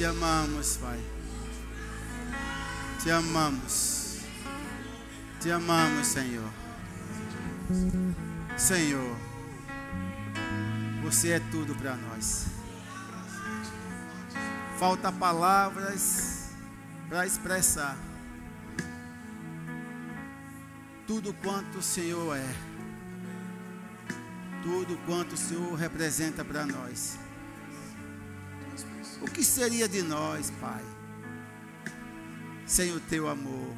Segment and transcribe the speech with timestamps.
[0.00, 0.98] te amamos, Pai.
[3.02, 4.20] Te amamos.
[5.38, 6.50] Te amamos, Senhor.
[8.56, 9.14] Senhor,
[11.02, 12.46] você é tudo para nós.
[14.78, 16.48] Falta palavras
[17.06, 17.94] para expressar
[21.06, 22.54] tudo quanto o Senhor é,
[24.62, 27.18] tudo quanto o Senhor representa para nós.
[29.20, 30.82] O que seria de nós, Pai,
[32.66, 33.76] sem o teu amor?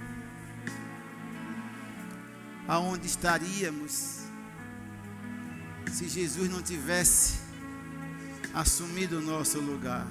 [2.69, 4.21] Aonde estaríamos
[5.93, 7.41] se Jesus não tivesse
[8.55, 10.07] assumido o nosso lugar?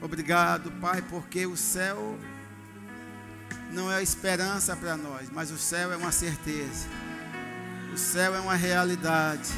[0.00, 2.18] Obrigado, Pai, porque o céu
[3.72, 6.88] não é esperança para nós, mas o céu é uma certeza.
[7.92, 9.50] O céu é uma realidade.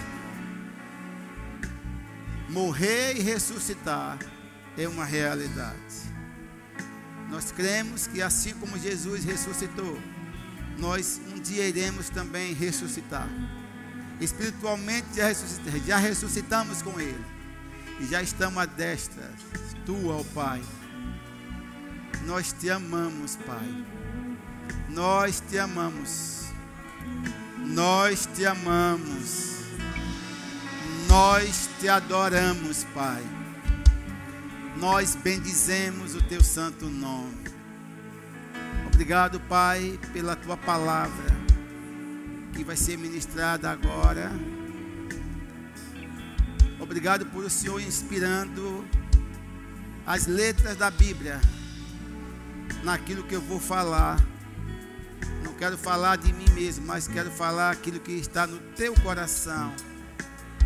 [2.53, 4.19] Morrer e ressuscitar
[4.77, 6.13] é uma realidade.
[7.31, 9.99] Nós cremos que assim como Jesus ressuscitou,
[10.79, 13.27] nós um dia iremos também ressuscitar.
[14.21, 17.25] Espiritualmente já ressuscitamos, já ressuscitamos com Ele.
[17.99, 19.31] E já estamos à destra,
[19.87, 20.63] tua, ó Pai.
[22.27, 23.85] Nós te amamos, Pai.
[24.91, 26.49] Nós te amamos.
[27.65, 29.52] Nós te amamos.
[31.13, 33.23] Nós te adoramos, Pai.
[34.79, 37.45] Nós bendizemos o teu santo nome.
[38.87, 41.37] Obrigado, Pai, pela tua palavra
[42.55, 44.33] que vai ser ministrada agora.
[46.81, 48.83] Obrigado por o Senhor inspirando
[50.07, 51.39] as letras da Bíblia
[52.83, 54.19] naquilo que eu vou falar.
[55.45, 59.75] Não quero falar de mim mesmo, mas quero falar aquilo que está no teu coração,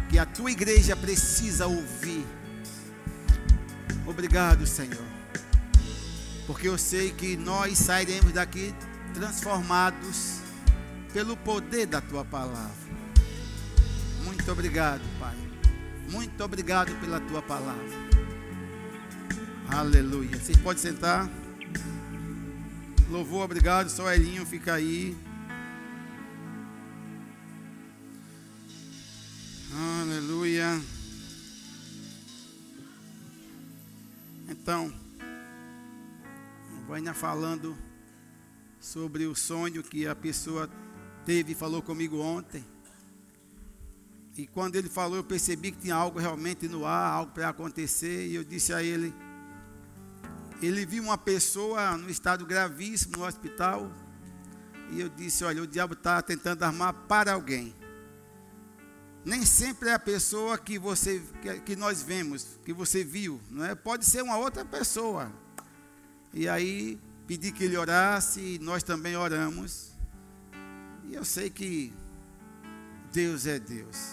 [0.08, 2.26] que a tua igreja precisa ouvir.
[4.06, 5.04] Obrigado, Senhor.
[6.46, 8.72] Porque eu sei que nós sairemos daqui
[9.12, 10.40] transformados
[11.12, 12.86] pelo poder da tua palavra.
[14.24, 15.36] Muito obrigado, Pai.
[16.10, 18.06] Muito obrigado pela tua palavra.
[19.68, 20.38] Aleluia.
[20.38, 21.28] Vocês podem sentar.
[23.10, 23.88] Louvor, obrigado.
[23.88, 25.16] Só Elinho fica aí.
[30.16, 30.82] Aleluia.
[34.48, 34.90] Então,
[36.88, 37.76] vai ainda falando
[38.80, 40.70] sobre o sonho que a pessoa
[41.26, 42.64] teve e falou comigo ontem.
[44.38, 48.26] E quando ele falou, eu percebi que tinha algo realmente no ar, algo para acontecer,
[48.26, 49.12] e eu disse a ele:
[50.62, 53.92] ele viu uma pessoa no estado gravíssimo no hospital.
[54.92, 57.74] E eu disse: Olha, o diabo está tentando armar para alguém.
[59.26, 63.64] Nem sempre é a pessoa que você que, que nós vemos, que você viu, não
[63.64, 63.74] é?
[63.74, 65.32] Pode ser uma outra pessoa.
[66.32, 69.90] E aí pedi que ele orasse, e nós também oramos.
[71.02, 71.92] E eu sei que
[73.12, 74.12] Deus é Deus.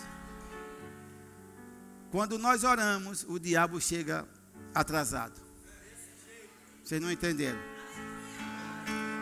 [2.10, 4.28] Quando nós oramos, o diabo chega
[4.74, 5.40] atrasado.
[6.84, 7.60] Vocês não entenderam?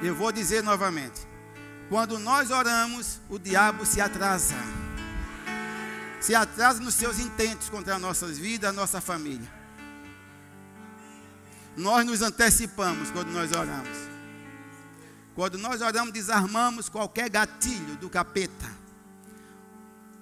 [0.02, 1.28] Eu vou dizer novamente.
[1.90, 4.56] Quando nós oramos, o diabo se atrasa.
[6.22, 9.52] Se atrasa nos seus intentos contra as nossas vidas, a nossa família.
[11.76, 13.98] Nós nos antecipamos quando nós oramos.
[15.34, 18.70] Quando nós oramos, desarmamos qualquer gatilho do capeta.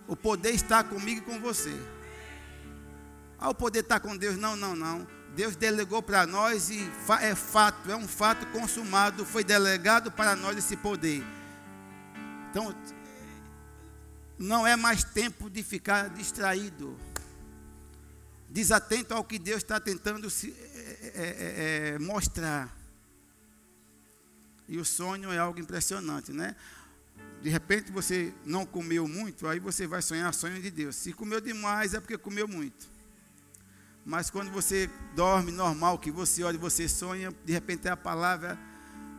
[0.07, 1.77] O poder está comigo e com você.
[3.37, 4.37] Ah, o poder está com Deus?
[4.37, 5.05] Não, não, não.
[5.35, 6.89] Deus delegou para nós e
[7.21, 11.23] é fato, é um fato consumado, foi delegado para nós esse poder.
[12.49, 12.73] Então,
[14.39, 16.97] não é mais tempo de ficar distraído,
[18.49, 22.73] desatento ao que Deus está tentando se, é, é, é, mostrar.
[24.67, 26.55] E o sonho é algo impressionante, né?
[27.41, 30.95] De repente você não comeu muito, aí você vai sonhar sonho de Deus.
[30.95, 32.87] Se comeu demais é porque comeu muito.
[34.05, 37.97] Mas quando você dorme normal, que você olha e você sonha, de repente é a
[37.97, 38.57] palavra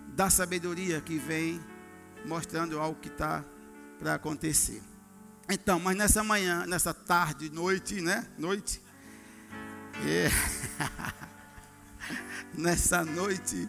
[0.09, 1.61] da sabedoria que vem
[2.25, 3.45] mostrando algo que está
[3.99, 4.90] para acontecer.
[5.53, 8.25] Então, mas nessa manhã, nessa tarde, noite, né?
[8.39, 8.81] Noite.
[10.07, 10.29] É.
[12.55, 13.69] nessa noite,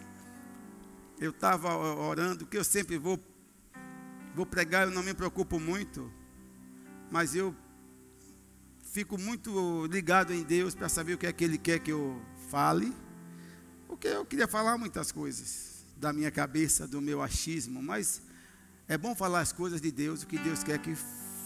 [1.18, 3.18] eu estava orando, que eu sempre vou,
[4.32, 6.08] vou pregar, eu não me preocupo muito,
[7.10, 7.52] mas eu
[8.92, 12.22] fico muito ligado em Deus para saber o que é que Ele quer que eu
[12.48, 12.94] fale.
[13.88, 18.22] Porque eu queria falar muitas coisas da minha cabeça, do meu achismo, mas
[18.86, 20.94] é bom falar as coisas de Deus, o que Deus quer que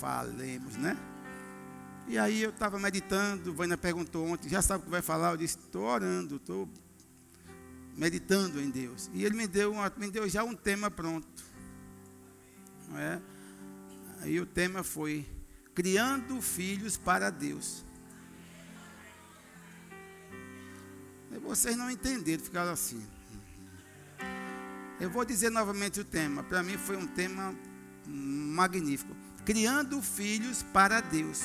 [0.01, 0.97] falemos, né?
[2.09, 5.33] E aí eu estava meditando, Vânia perguntou ontem, já sabe o que vai falar?
[5.33, 6.69] Eu disse, estou orando, estou
[7.97, 9.11] meditando em Deus.
[9.13, 11.45] E ele me deu, uma, me deu já um tema pronto.
[12.89, 13.21] Não é?
[14.21, 15.27] Aí o tema foi
[15.75, 17.85] Criando Filhos para Deus.
[21.33, 23.05] E vocês não entenderam, ficaram assim.
[25.01, 26.43] Eu vou dizer novamente o tema.
[26.45, 27.55] Para mim foi um tema
[28.07, 29.26] magnífico.
[29.47, 31.41] Criando filhos para Deus.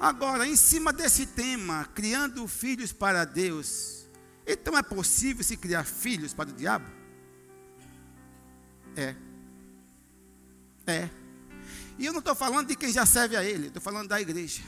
[0.00, 4.06] Agora, em cima desse tema, criando filhos para Deus,
[4.46, 6.86] então é possível se criar filhos para o diabo?
[8.96, 9.16] É.
[10.86, 11.10] É.
[11.98, 14.62] E eu não estou falando de quem já serve a ele, estou falando da igreja.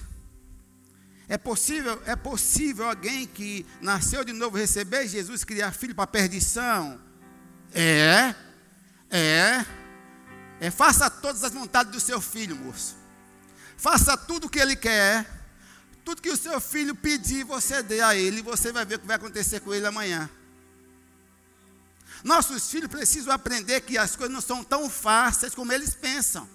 [1.28, 7.00] É possível, é possível alguém que nasceu de novo receber Jesus criar filho para perdição?
[7.72, 8.34] É.
[9.08, 9.64] É.
[10.60, 12.94] É faça todas as vontades do seu filho, moço.
[13.78, 15.26] Faça tudo o que ele quer.
[16.04, 18.40] Tudo que o seu filho pedir, você dê a ele.
[18.40, 20.28] E você vai ver o que vai acontecer com ele amanhã.
[22.22, 26.46] Nossos filhos precisam aprender que as coisas não são tão fáceis como eles pensam.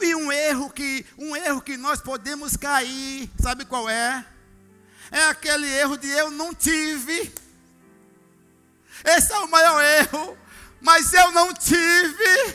[0.00, 4.24] E um erro que, um erro que nós podemos cair, sabe qual é?
[5.10, 7.32] É aquele erro de eu não tive.
[9.04, 10.38] Esse é o maior erro,
[10.80, 12.54] mas eu não tive.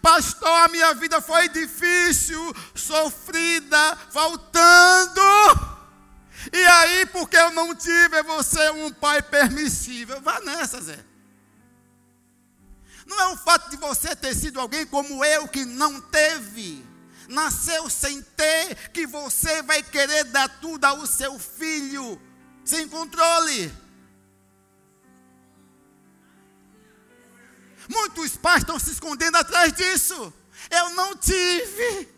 [0.00, 5.20] Pastor, a minha vida foi difícil, sofrida, faltando.
[6.52, 10.20] E aí, porque eu não tive, você é um pai permissível.
[10.20, 11.04] Vá nessa, Zé.
[13.06, 16.84] Não é o fato de você ter sido alguém como eu que não teve,
[17.26, 22.20] nasceu sem ter, que você vai querer dar tudo ao seu filho,
[22.64, 23.72] sem controle.
[27.88, 30.32] Muitos pais estão se escondendo atrás disso.
[30.70, 32.08] Eu não tive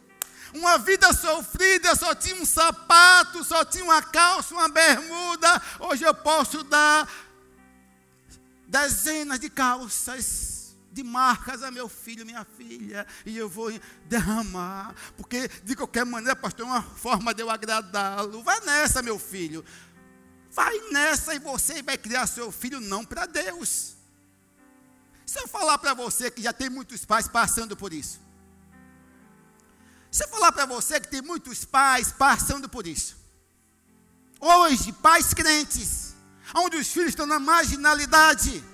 [0.53, 5.63] uma vida sofrida, só tinha um sapato, só tinha uma calça, uma bermuda.
[5.79, 7.09] Hoje eu posso dar
[8.67, 10.51] dezenas de calças
[10.93, 13.71] de marcas a meu filho, minha filha, e eu vou
[14.07, 18.43] derramar, porque de qualquer maneira, pastor, é uma forma de eu agradá-lo.
[18.43, 19.65] Vai nessa, meu filho.
[20.51, 24.00] Vai nessa e você vai criar seu filho não para Deus.
[25.31, 28.21] Se eu falar para você que já tem muitos pais passando por isso.
[30.11, 33.17] Se eu falar para você que tem muitos pais passando por isso.
[34.41, 36.17] Hoje, pais crentes,
[36.53, 38.65] onde os filhos estão na marginalidade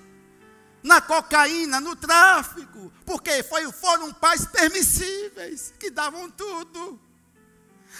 [0.81, 6.99] na cocaína, no tráfico, porque foi, foram pais permissíveis que davam tudo.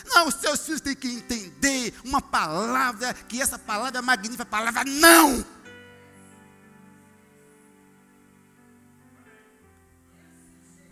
[0.05, 4.47] Não, os seus filhos têm que entender uma palavra, que essa palavra é magnífica, a
[4.47, 5.45] palavra não.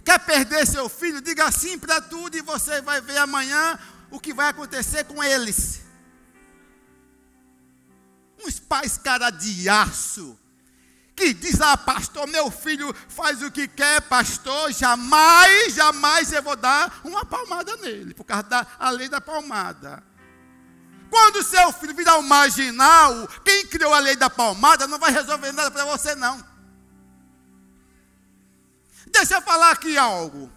[0.06, 1.20] Quer perder seu filho?
[1.20, 3.80] Diga sim para tudo e você vai ver amanhã
[4.12, 5.82] o que vai acontecer com eles.
[8.46, 10.38] Uns pais cara de aço
[11.16, 16.56] que diz: Ah, pastor, meu filho faz o que quer, pastor, jamais, jamais eu vou
[16.56, 20.04] dar uma palmada nele, por causa da a lei da palmada.
[21.10, 25.52] Quando seu filho virar um marginal, quem criou a lei da palmada não vai resolver
[25.52, 26.55] nada para você, não.
[29.16, 30.52] Deixa eu falar aqui algo.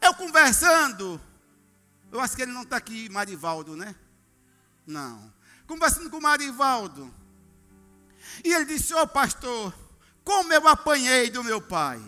[0.00, 1.20] Eu conversando,
[2.10, 3.94] eu acho que ele não está aqui, Marivaldo, né?
[4.86, 5.30] Não.
[5.66, 7.14] Conversando com o Marivaldo.
[8.42, 9.74] E ele disse: Ô oh, pastor,
[10.24, 12.00] como eu apanhei do meu pai.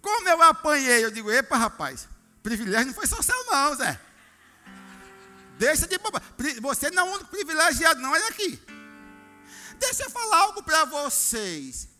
[0.00, 1.04] Como eu apanhei.
[1.04, 2.08] Eu digo: Epa, rapaz,
[2.44, 4.00] privilégio não foi só seu, não, Zé.
[5.58, 6.22] Deixa de boba.
[6.62, 8.62] Você não é o único privilegiado, não, olha aqui.
[9.80, 11.95] Deixa eu falar algo para vocês.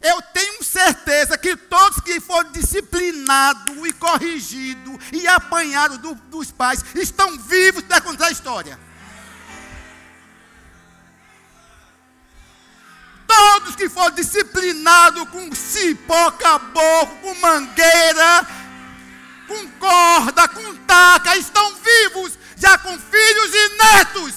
[0.00, 6.82] Eu tenho certeza que todos que foram disciplinados e corrigidos e apanhados do, dos pais
[6.94, 8.78] estão vivos para contar a história.
[13.26, 18.46] Todos que foram disciplinados com cipó, caboclo, com mangueira,
[19.46, 24.34] com corda, com taca, estão vivos, já com filhos e netos.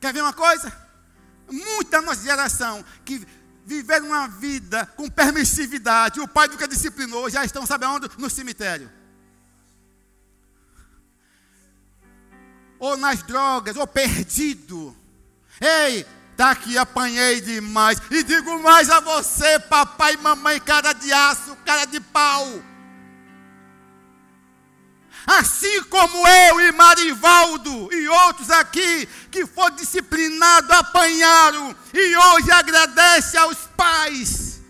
[0.00, 0.87] Quer ver uma coisa?
[1.50, 3.26] Muita nossa geração que
[3.64, 8.08] viveram uma vida com permissividade, o pai nunca disciplinou, já estão, sabe aonde?
[8.16, 8.90] No cemitério.
[12.78, 14.96] Ou nas drogas, ou perdido.
[15.60, 18.00] Ei, tá aqui, apanhei demais.
[18.10, 22.46] E digo mais a você, papai e mamãe, cara de aço, cara de pau.
[25.26, 33.36] Assim como eu e Marivaldo e outros aqui que foram disciplinados, apanharam e hoje agradece
[33.36, 34.60] aos pais.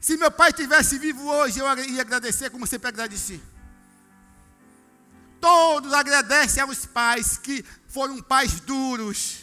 [0.00, 3.40] Se meu pai tivesse vivo hoje, eu ia agradecer como sempre agradeci.
[5.40, 9.40] Todos agradecem aos pais que foram pais duros.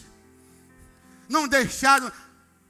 [1.28, 2.12] Não deixaram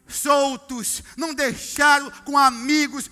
[0.07, 3.09] soltos, não deixaram com amigos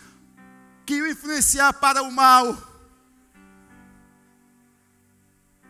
[0.86, 2.69] que o influenciar para o mal.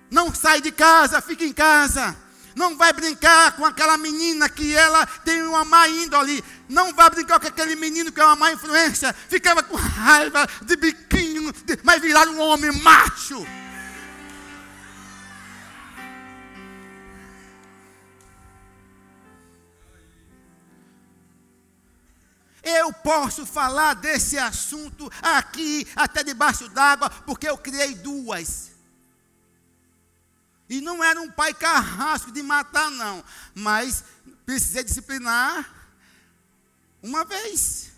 [0.10, 2.16] Não sai de casa, fica em casa.
[2.56, 6.44] Não vai brincar com aquela menina que ela tem uma má índole.
[6.68, 9.14] Não vai brincar com aquele menino que é uma má influência.
[9.30, 13.46] Ficava com raiva de biquinho, mas virar um homem macho.
[22.62, 28.69] Eu posso falar desse assunto aqui, até debaixo d'água, porque eu criei duas.
[30.70, 33.24] E não era um pai carrasco de matar, não.
[33.56, 34.04] Mas
[34.46, 35.68] precisei disciplinar
[37.02, 37.92] uma vez.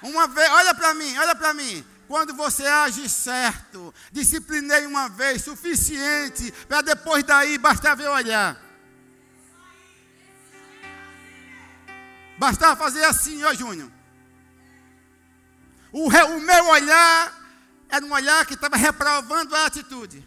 [0.00, 1.84] Uma vez, olha para mim, olha para mim.
[2.06, 8.62] Quando você age certo, disciplinei uma vez, suficiente, para depois daí bastar ver olhar.
[12.38, 13.90] Bastava fazer assim, ó Júnior.
[15.90, 17.43] O, o meu olhar
[17.94, 20.26] era um olhar que estava reprovando a atitude.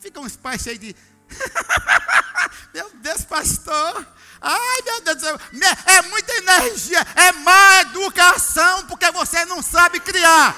[0.00, 0.96] Fica uns pais cheios de.
[2.72, 4.06] meu Deus, pastor.
[4.40, 5.22] Ai, meu Deus.
[5.84, 7.06] É muita energia.
[7.14, 10.56] É má educação, porque você não sabe criar.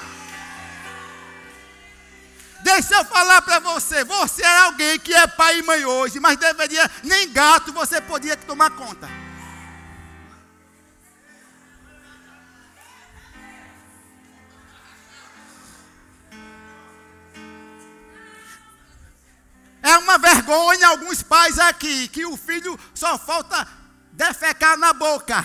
[2.61, 4.05] Deixa eu falar para você.
[4.05, 8.37] Você é alguém que é pai e mãe hoje, mas deveria, nem gato você podia
[8.37, 9.09] tomar conta.
[19.89, 23.67] É uma vergonha alguns pais aqui, que o filho só falta
[24.11, 25.43] defecar na boca.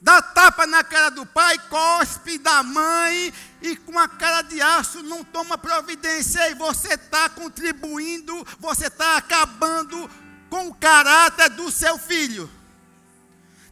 [0.00, 5.02] Dá tapa na cara do pai, cospe da mãe e com a cara de aço
[5.02, 6.48] não toma providência.
[6.48, 10.10] E você está contribuindo, você está acabando
[10.48, 12.50] com o caráter do seu filho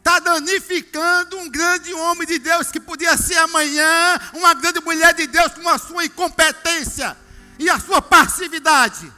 [0.09, 5.27] está danificando um grande homem de Deus que podia ser amanhã uma grande mulher de
[5.27, 7.15] Deus com a sua incompetência
[7.59, 9.11] e a sua passividade.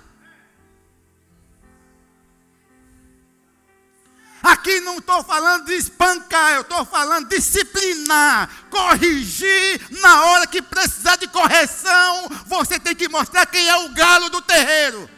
[4.44, 10.62] Aqui não estou falando de espancar, eu estou falando de disciplinar, corrigir na hora que
[10.62, 12.28] precisar de correção.
[12.48, 15.10] Você tem que mostrar quem é o galo do terreiro.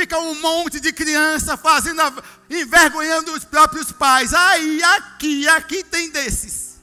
[0.00, 2.00] Fica um monte de criança fazendo,
[2.48, 4.32] envergonhando os próprios pais.
[4.32, 6.80] Aí, aqui, aqui tem desses.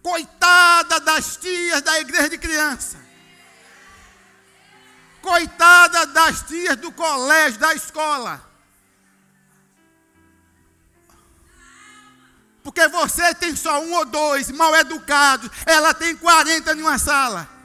[0.00, 2.96] Coitada das tias da igreja de criança.
[5.20, 8.40] Coitada das tias do colégio, da escola.
[12.62, 17.57] Porque você tem só um ou dois mal educados, ela tem 40 em uma sala.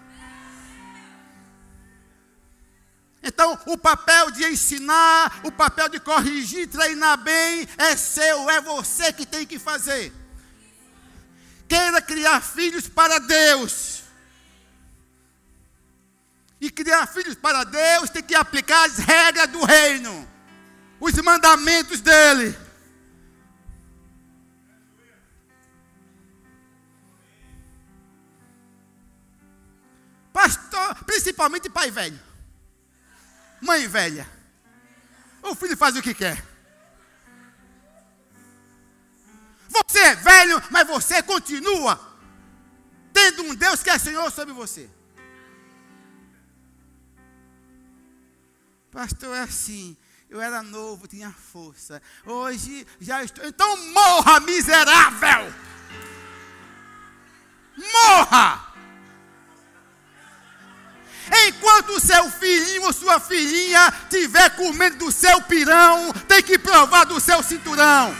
[3.43, 9.11] Então, o papel de ensinar, o papel de corrigir, treinar bem, é seu, é você
[9.11, 10.13] que tem que fazer.
[11.67, 14.03] Queira criar filhos para Deus.
[16.61, 20.25] E criar filhos para Deus tem que aplicar as regras do reino,
[20.97, 22.57] os mandamentos dele.
[30.31, 32.32] Pastor, principalmente pai velho.
[33.63, 34.29] Mãe velha.
[35.41, 36.43] O filho faz o que quer.
[39.69, 41.99] Você é velho, mas você continua
[43.13, 44.89] tendo um Deus que é Senhor sobre você.
[48.91, 49.95] Pastor, é assim.
[50.29, 52.01] Eu era novo, tinha força.
[52.25, 53.45] Hoje já estou.
[53.45, 55.53] Então morra, miserável!
[57.77, 58.72] Morra!
[61.47, 67.19] Enquanto seu filhinho ou sua filhinha estiver comendo do seu pirão, tem que provar do
[67.19, 68.15] seu cinturão.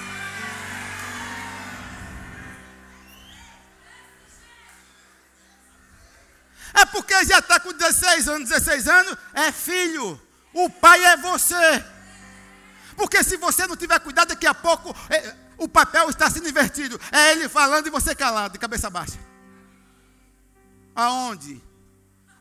[6.74, 10.20] É porque já está com 16 anos, 16 anos, é filho.
[10.54, 11.86] O pai é você.
[12.96, 17.00] Porque se você não tiver cuidado, daqui a pouco é, o papel está sendo invertido.
[17.12, 19.20] É ele falando e você calado, de cabeça baixa.
[20.96, 21.62] Aonde?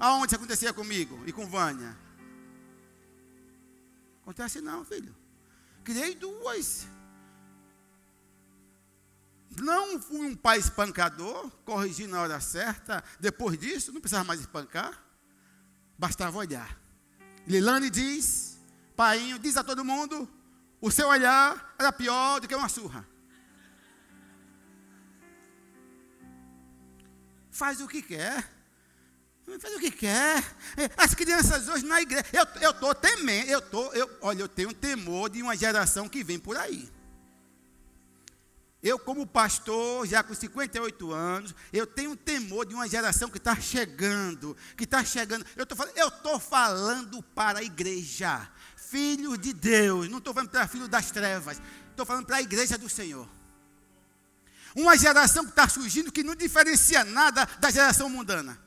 [0.03, 1.97] Aonde isso acontecia comigo e com Vânia?
[4.21, 5.15] Acontece não, filho.
[5.85, 6.89] Criei duas.
[9.57, 13.05] Não fui um pai espancador, corrigi na hora certa.
[13.21, 15.01] Depois disso, não precisava mais espancar.
[15.97, 16.77] bastava olhar.
[17.47, 18.59] Lilane diz,
[18.97, 20.29] Painho, diz a todo mundo,
[20.81, 23.07] o seu olhar era pior do que uma surra.
[27.53, 28.52] Faz o que quer.
[29.45, 30.45] Faz o que quer.
[30.97, 32.25] As crianças hoje na igreja.
[32.61, 33.49] Eu estou temendo.
[33.49, 36.89] Eu tô, eu, olha, eu tenho temor de uma geração que vem por aí.
[38.83, 43.55] Eu, como pastor, já com 58 anos, eu tenho temor de uma geração que está
[43.55, 45.47] chegando, que está chegando.
[45.55, 50.51] Eu estou falando, eu estou falando para a igreja, filhos de Deus, não estou falando
[50.51, 53.29] para filhos das trevas, estou falando para a igreja do Senhor.
[54.75, 58.61] Uma geração que está surgindo que não diferencia nada da geração mundana.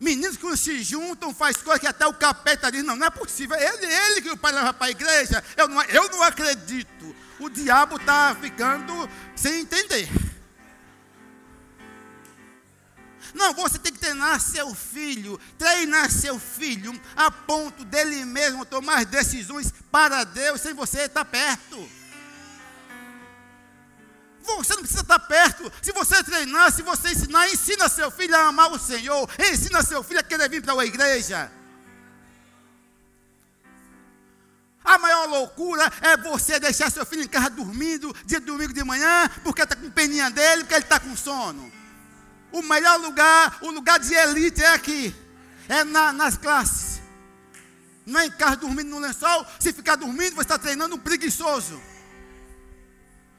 [0.00, 3.56] Meninos que se juntam, faz coisa que até o capeta diz, não, não é possível.
[3.56, 5.42] Ele, ele que o pai leva para a igreja.
[5.56, 7.16] Eu não, eu não acredito.
[7.40, 10.08] O diabo está ficando sem entender.
[13.34, 19.04] Não, você tem que treinar seu filho, treinar seu filho a ponto dele mesmo tomar
[19.04, 21.97] decisões para Deus sem você estar perto.
[24.56, 25.70] Você não precisa estar perto.
[25.82, 29.28] Se você treinar, se você ensinar, ensina seu filho a amar o Senhor.
[29.38, 31.50] Ensina seu filho a querer vir para a igreja.
[34.84, 38.82] A maior loucura é você deixar seu filho em casa dormindo, dia de domingo de
[38.82, 41.70] manhã, porque está com peninha dele, porque ele está com sono.
[42.50, 45.14] O melhor lugar, o lugar de elite é aqui.
[45.68, 47.02] É na, nas classes.
[48.06, 49.46] Não é em casa dormindo no lençol.
[49.60, 51.78] Se ficar dormindo, você está treinando um preguiçoso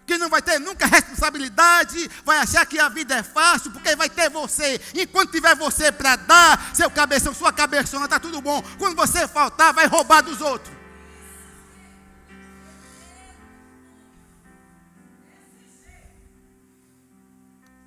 [0.09, 4.09] que não vai ter nunca responsabilidade, vai achar que a vida é fácil, porque vai
[4.09, 4.81] ter você.
[4.95, 8.59] Enquanto tiver você para dar, seu cabeção, sua cabeçona, está tudo bom.
[8.79, 10.75] Quando você faltar, vai roubar dos outros.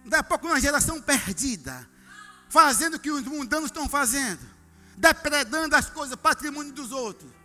[0.05, 1.89] Daqui a pouco uma geração perdida,
[2.49, 4.41] fazendo o que os mundanos estão fazendo,
[4.97, 7.42] depredando as coisas, patrimônio dos outros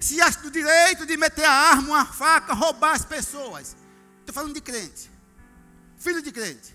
[0.00, 3.76] se acha do direito de meter a arma, uma faca, roubar as pessoas.
[4.20, 5.10] Estou falando de crente.
[5.98, 6.74] Filho de crente.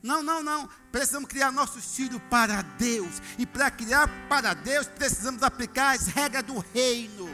[0.00, 0.68] Não, não, não.
[0.92, 3.20] Precisamos criar nossos filhos para Deus.
[3.38, 7.28] E para criar para Deus, precisamos aplicar as regras do reino.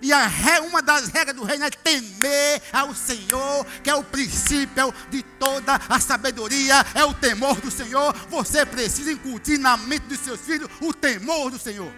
[0.00, 0.28] E a,
[0.62, 5.80] uma das regras do reino é temer ao Senhor, que é o princípio de toda
[5.88, 8.12] a sabedoria, é o temor do Senhor.
[8.28, 11.92] Você precisa incutir na mente dos seus filhos o temor do Senhor.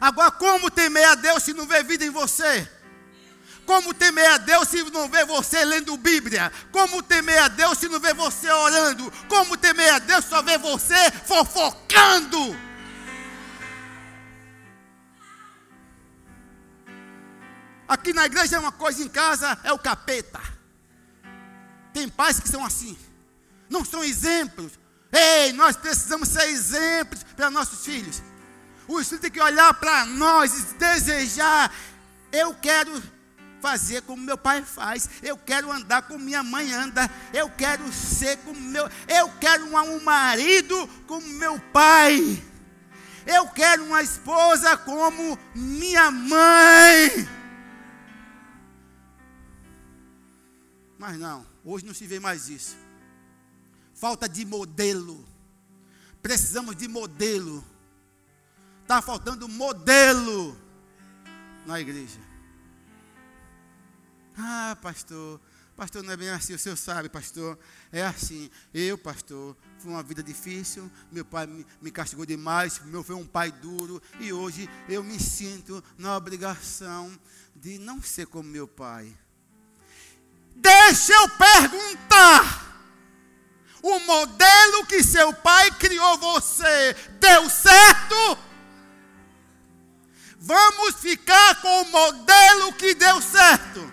[0.00, 2.68] Agora, como temer a Deus se não vê vida em você?
[3.66, 6.50] Como temer a Deus se não vê você lendo Bíblia?
[6.72, 9.12] Como temer a Deus se não vê você orando?
[9.28, 12.56] Como temer a Deus só vê você fofocando?
[17.86, 20.40] Aqui na igreja é uma coisa, em casa é o capeta.
[21.92, 22.96] Tem pais que são assim.
[23.68, 24.72] Não são exemplos.
[25.12, 28.22] Ei, nós precisamos ser exemplos para nossos filhos.
[28.88, 31.70] O Espírito tem que olhar para nós e desejar.
[32.32, 33.02] Eu quero
[33.60, 35.08] fazer como meu pai faz.
[35.22, 37.08] Eu quero andar como minha mãe anda.
[37.32, 38.88] Eu quero ser como meu.
[39.06, 42.42] Eu quero um marido como meu pai.
[43.26, 47.28] Eu quero uma esposa como minha mãe.
[50.98, 52.76] Mas não, hoje não se vê mais isso.
[53.94, 55.28] Falta de modelo.
[56.22, 57.62] Precisamos de modelo.
[58.88, 60.56] Está faltando modelo
[61.66, 62.18] na igreja.
[64.34, 65.38] Ah, pastor,
[65.76, 67.58] pastor não é bem assim, o senhor sabe, pastor.
[67.92, 68.48] É assim.
[68.72, 70.90] Eu, pastor, foi uma vida difícil.
[71.12, 72.80] Meu pai me, me castigou demais.
[72.86, 74.00] Meu foi um pai duro.
[74.20, 77.14] E hoje eu me sinto na obrigação
[77.54, 79.14] de não ser como meu pai.
[80.56, 82.64] Deixa eu perguntar.
[83.82, 88.47] O modelo que seu pai criou você deu certo?
[90.38, 93.92] Vamos ficar com o modelo que deu certo.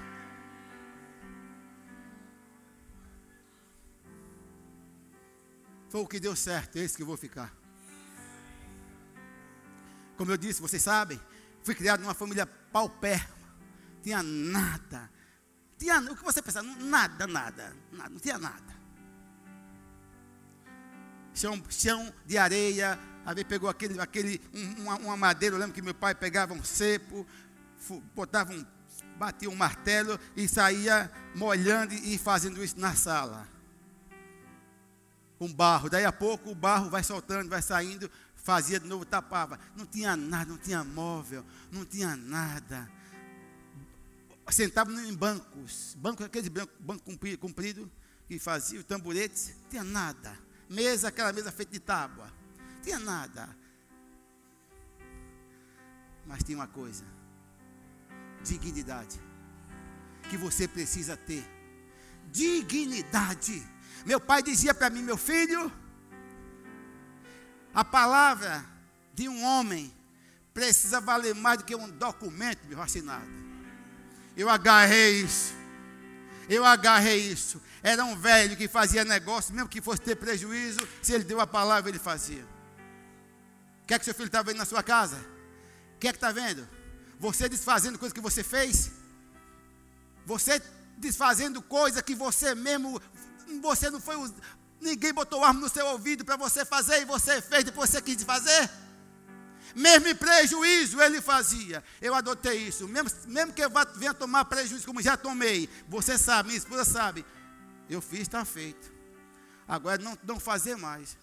[5.89, 7.53] Foi o que deu certo, é esse que eu vou ficar.
[10.17, 11.19] Como eu disse, vocês sabem,
[11.63, 13.33] fui criado numa família paupérrima.
[14.03, 15.09] Tinha nada.
[15.77, 16.61] Tinha, o que você pensa?
[16.61, 18.75] Nada, nada, nada, não tinha nada.
[21.33, 24.41] Chão, chão de areia, Aí pegou aquele, aquele
[24.77, 27.25] uma, uma, madeira, eu lembro que meu pai pegava um cepo,
[28.15, 28.65] botava um,
[29.17, 33.47] batia um martelo e saía molhando e fazendo isso na sala.
[35.39, 35.89] Com barro.
[35.89, 39.59] Daí a pouco o barro vai soltando, vai saindo, fazia de novo, tapava.
[39.75, 42.89] Não tinha nada, não tinha móvel, não tinha nada.
[44.49, 47.91] Sentava em bancos, banco, aqueles banco, banco comprido, comprido,
[48.27, 52.31] que fazia, tamboretes, não tinha nada mesa, aquela mesa feita de tábua.
[52.85, 53.49] Tinha nada.
[56.23, 57.03] Mas tinha uma coisa:
[58.43, 59.19] dignidade.
[60.29, 61.43] Que você precisa ter.
[62.31, 63.65] Dignidade.
[64.05, 65.71] Meu pai dizia para mim, meu filho,
[67.73, 68.63] a palavra
[69.15, 69.91] de um homem
[70.53, 73.27] precisa valer mais do que um documento meu assinado.
[74.37, 75.55] Eu agarrei isso.
[76.47, 77.59] Eu agarrei isso.
[77.81, 81.47] Era um velho que fazia negócio, mesmo que fosse ter prejuízo, se ele deu a
[81.47, 82.54] palavra, ele fazia.
[83.85, 85.15] O que é que seu filho está vendo na sua casa?
[85.95, 86.67] O que é que está vendo?
[87.19, 88.89] Você desfazendo coisa que você fez?
[90.25, 90.59] Você
[90.97, 92.99] desfazendo coisa que você mesmo,
[93.61, 94.15] você não foi,
[94.81, 98.23] ninguém botou arma no seu ouvido para você fazer e você fez depois você quis
[98.23, 98.67] fazer?
[99.75, 101.83] Mesmo em prejuízo ele fazia.
[102.01, 102.87] Eu adotei isso.
[102.87, 105.69] Mesmo, mesmo que eu venha tomar prejuízo, como já tomei.
[105.87, 107.23] Você sabe, minha esposa sabe.
[107.87, 108.91] Eu fiz, está feito.
[109.67, 111.15] Agora não, não fazer mais.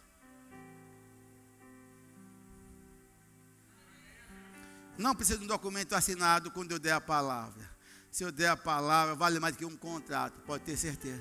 [5.02, 7.68] Não precisa de um documento assinado quando eu der a palavra.
[8.08, 11.20] Se eu der a palavra, vale mais do que um contrato, pode ter certeza.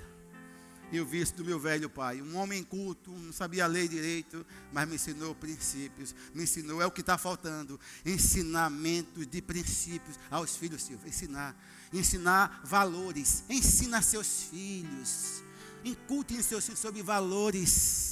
[0.94, 2.22] Eu vi isso do meu velho pai.
[2.22, 6.14] Um homem culto, não sabia ler direito, mas me ensinou princípios.
[6.32, 7.80] Me ensinou, é o que está faltando.
[8.06, 11.08] Ensinamentos de princípios aos filhos, Silvio.
[11.08, 11.56] Ensinar.
[11.92, 13.44] Ensinar valores.
[13.50, 15.42] Ensina seus filhos.
[15.84, 18.11] Incultem seus filhos sobre valores.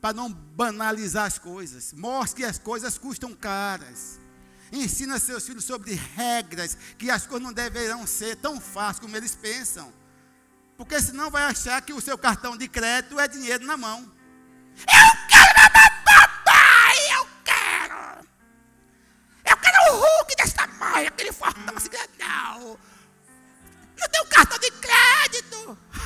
[0.00, 1.92] Para não banalizar as coisas.
[1.92, 4.18] Mostre que as coisas custam caras.
[4.70, 9.34] Ensina seus filhos sobre regras, que as coisas não deverão ser tão fáceis como eles
[9.34, 9.92] pensam.
[10.76, 14.00] Porque senão vai achar que o seu cartão de crédito é dinheiro na mão.
[14.78, 15.58] Eu quero
[16.04, 18.28] papai, eu quero.
[19.50, 21.88] Eu quero o Hulk desse tamanho, aquele fortão assim,
[22.20, 22.78] não.
[24.00, 24.47] Eu tenho cartão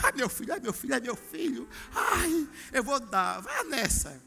[0.02, 1.68] Ai, meu filho, ai, meu filho, ai, meu filho.
[1.94, 4.20] Ai, eu vou dar, vai nessa.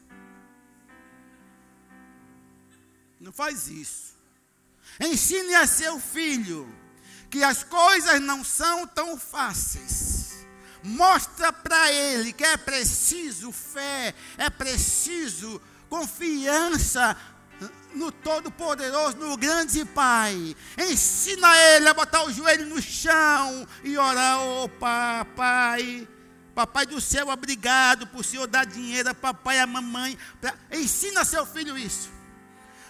[3.20, 4.16] Não faz isso.
[5.00, 6.66] Ensine a seu filho
[7.30, 10.16] que as coisas não são tão fáceis
[10.86, 17.16] Mostra para ele que é preciso fé, é preciso confiança
[17.96, 20.54] no Todo-Poderoso, no grande Pai.
[20.78, 26.06] Ensina ele a botar o joelho no chão e orar, oh papai.
[26.54, 30.16] Papai do céu, obrigado por o Senhor dar dinheiro a papai e a mamãe.
[30.40, 30.54] Pra...
[30.70, 32.10] Ensina seu filho isso.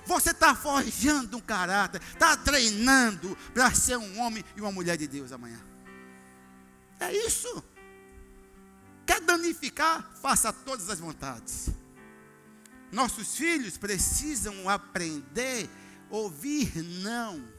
[0.05, 5.09] Você está forjando um caráter, está treinando para ser um homem e uma mulher de
[5.09, 5.61] Deus amanhã.
[7.01, 7.65] É isso.
[9.05, 10.09] Quer danificar?
[10.21, 11.71] Faça todas as vontades.
[12.93, 15.69] Nossos filhos precisam aprender
[16.11, 17.57] a ouvir não.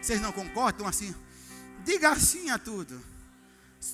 [0.00, 1.14] Vocês não concordam assim?
[1.84, 3.00] Diga sim a tudo.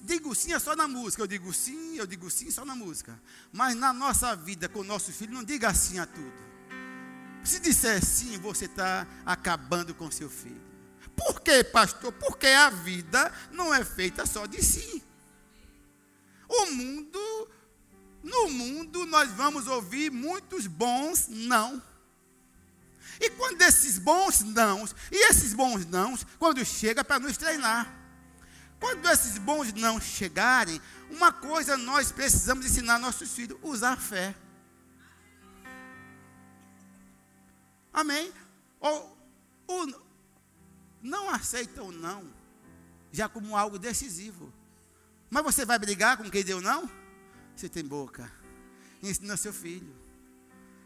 [0.02, 1.22] Digo sim é só na música.
[1.22, 3.20] Eu digo sim, eu digo sim só na música.
[3.52, 6.44] Mas na nossa vida com nossos filhos, não diga sim a tudo.
[7.44, 10.62] Se disser sim, você está acabando com seu filho.
[11.14, 12.12] Por quê, pastor?
[12.12, 15.02] Porque a vida não é feita só de si.
[16.48, 17.50] O mundo,
[18.24, 21.80] no mundo, nós vamos ouvir muitos bons não.
[23.20, 27.94] E quando esses bons não, e esses bons não, quando chega para nos treinar.
[28.80, 34.34] Quando esses bons não chegarem, uma coisa nós precisamos ensinar nossos filhos: usar fé.
[37.92, 38.32] Amém?
[38.80, 38.88] O,
[39.68, 39.94] o,
[41.02, 42.26] não aceitam não,
[43.12, 44.50] já como algo decisivo.
[45.28, 47.03] Mas você vai brigar com quem deu não?
[47.54, 48.30] Você tem boca.
[49.02, 49.94] Ensina seu filho.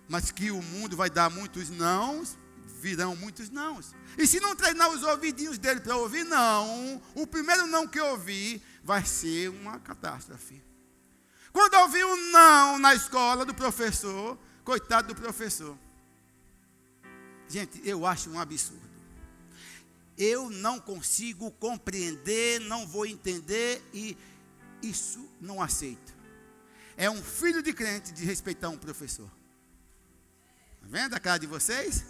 [0.08, 2.36] Mas que o mundo vai dar muitos nãos,
[2.80, 3.94] virão muitos nãos.
[4.16, 8.62] E se não treinar os ouvidinhos dele para ouvir não, o primeiro não que ouvir
[8.82, 10.62] vai ser uma catástrofe.
[11.52, 15.76] Quando ouvir um não na escola do professor, coitado do professor.
[17.48, 18.88] Gente, eu acho um absurdo
[20.18, 24.16] eu não consigo compreender, não vou entender e
[24.82, 26.17] isso não aceito.
[26.98, 29.30] É um filho de crente de respeitar um professor.
[30.74, 32.04] Está vendo a cara de vocês?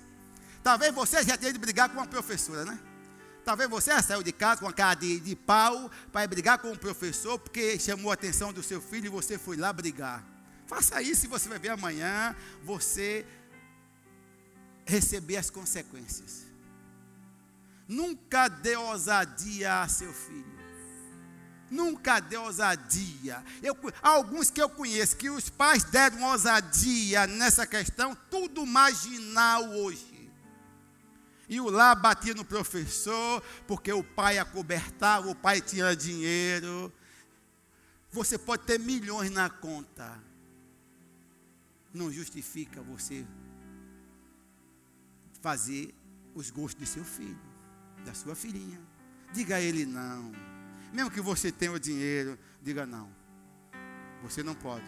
[0.63, 2.81] Talvez vocês já tenham de brigar com uma professora, né?
[3.45, 6.71] Talvez você já saiu de casa com a cara de, de pau para brigar com
[6.71, 10.25] um professor porque chamou a atenção do seu filho e você foi lá brigar.
[10.67, 13.27] Faça isso e você vai ver amanhã você
[14.87, 16.47] receber as consequências.
[17.87, 20.58] Nunca dê ousadia a seu filho.
[21.71, 23.45] Nunca dê ousadia.
[23.63, 30.31] Eu, alguns que eu conheço que os pais deram ousadia nessa questão, tudo marginal hoje.
[31.49, 36.93] E o lá batia no professor, porque o pai acobertava, o pai tinha dinheiro.
[38.11, 40.23] Você pode ter milhões na conta.
[41.93, 43.27] Não justifica você
[45.41, 45.95] fazer
[46.35, 47.41] os gostos de seu filho,
[48.05, 48.81] da sua filhinha.
[49.33, 50.48] Diga a ele não.
[50.93, 53.11] Mesmo que você tenha o dinheiro, diga não.
[54.23, 54.87] Você não pode.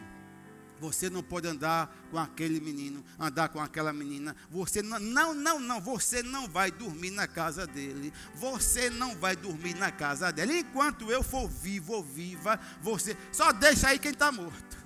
[0.81, 4.35] Você não pode andar com aquele menino, andar com aquela menina.
[4.51, 5.81] Você não, não, não, não.
[5.81, 8.13] Você não vai dormir na casa dele.
[8.35, 10.53] Você não vai dormir na casa dela.
[10.53, 14.79] Enquanto eu for vivo ou viva, você só deixa aí quem está morto.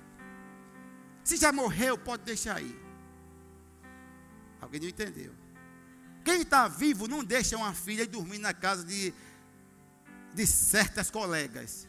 [1.23, 2.77] Se já morreu, pode deixar aí.
[4.59, 5.33] Alguém não entendeu?
[6.25, 9.13] Quem está vivo não deixa uma filha dormir na casa de,
[10.35, 11.87] de certas colegas.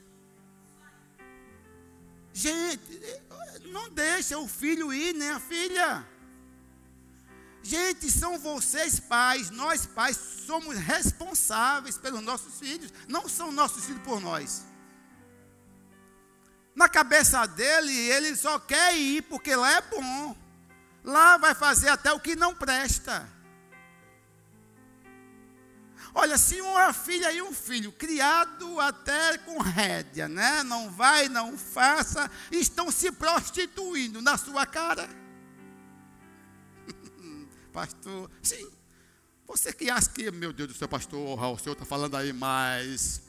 [2.32, 3.00] Gente,
[3.66, 6.06] não deixa o filho ir, nem a filha.
[7.62, 14.02] Gente, são vocês pais, nós pais somos responsáveis pelos nossos filhos, não são nossos filhos
[14.02, 14.64] por nós.
[16.76, 20.36] Na cabeça dele, ele só quer ir porque lá é bom.
[21.02, 23.28] Lá vai fazer até o que não presta.
[26.18, 30.62] Olha, se uma filha e um filho, criado até com rédea, né?
[30.62, 35.06] Não vai, não faça, estão se prostituindo na sua cara.
[37.70, 38.66] pastor, sim.
[39.46, 43.20] Você que acha que, meu Deus do céu, pastor, o senhor está falando aí, mas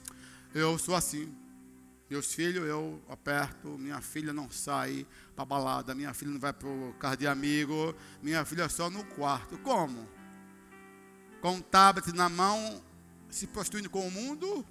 [0.55, 1.29] eu sou assim.
[2.09, 6.69] Meus filhos eu aperto, minha filha não sai para balada, minha filha não vai para
[6.69, 9.57] o carro de amigo, minha filha é só no quarto.
[9.57, 10.07] Como?
[11.47, 12.83] Com um tablet na mão,
[13.29, 14.67] se prostituindo com o mundo.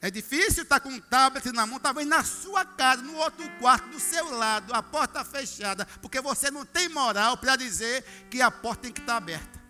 [0.00, 3.88] É difícil estar com um tablet na mão, talvez na sua casa, no outro quarto,
[3.88, 8.48] do seu lado, a porta fechada, porque você não tem moral para dizer que a
[8.48, 9.60] porta tem que estar aberta.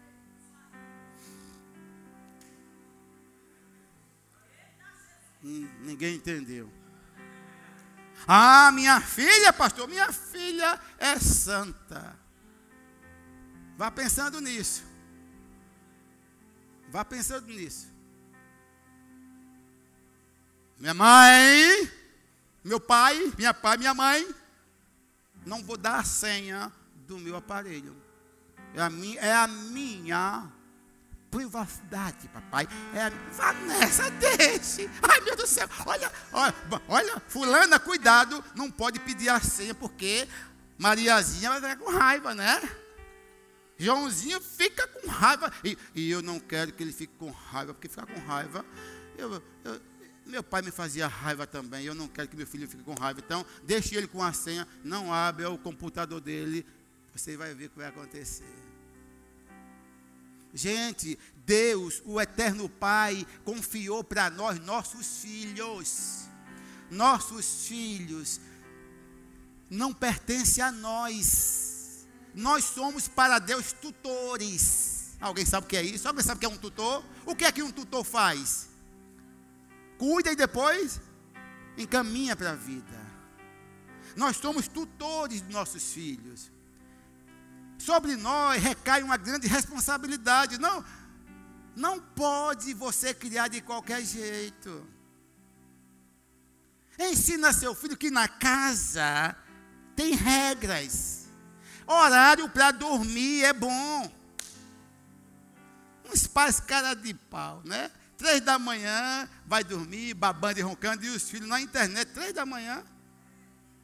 [5.42, 6.70] Hum, ninguém entendeu.
[8.28, 12.14] Ah, minha filha, pastor, minha filha é santa.
[13.78, 14.89] Vá pensando nisso.
[16.90, 17.88] Vá pensando nisso.
[20.76, 21.90] Minha mãe,
[22.64, 24.26] meu pai, minha pai, minha mãe,
[25.46, 26.72] não vou dar a senha
[27.07, 27.96] do meu aparelho.
[28.74, 30.50] É a minha, é a minha
[31.31, 32.66] privacidade, papai.
[32.92, 34.90] É a, Vanessa, deixe.
[35.03, 35.68] Ai, meu Deus do céu.
[35.87, 36.55] Olha, olha,
[36.88, 40.26] olha, fulana, cuidado, não pode pedir a senha porque
[40.76, 42.61] Mariazinha vai ficar com raiva, né?
[43.81, 45.51] Joãozinho fica com raiva.
[45.64, 48.62] E, e, eu não quero que ele fique com raiva, porque ficar com raiva.
[49.16, 49.81] Eu, eu,
[50.27, 51.87] meu pai me fazia raiva também.
[51.87, 53.21] Eu não quero que meu filho fique com raiva.
[53.25, 54.69] Então, deixe ele com a senha.
[54.85, 56.66] Não abre o computador dele.
[57.14, 58.45] Você vai ver o que vai acontecer.
[60.53, 66.29] Gente, Deus, o eterno Pai, confiou para nós nossos filhos.
[66.90, 68.40] Nossos filhos
[69.71, 71.69] não pertencem a nós
[72.35, 75.16] nós somos para Deus tutores.
[75.21, 76.09] Alguém sabe o que é isso?
[76.09, 77.05] Alguém sabe o que é um tutor?
[77.27, 78.69] O que é que um tutor faz?
[79.99, 81.01] Cuida e depois
[81.77, 82.99] encaminha para a vida.
[84.16, 86.51] Nós somos tutores dos nossos filhos.
[87.79, 90.59] Sobre nós recai uma grande responsabilidade.
[90.59, 90.85] Não,
[91.77, 94.87] não pode você criar de qualquer jeito.
[96.99, 99.35] Ensina seu filho que na casa
[99.97, 101.19] tem regras.
[101.90, 104.12] Horário para dormir é bom.
[106.09, 107.90] Uns pais cara de pau, né?
[108.16, 112.46] Três da manhã, vai dormir, babando e roncando, e os filhos na internet, três da
[112.46, 112.85] manhã.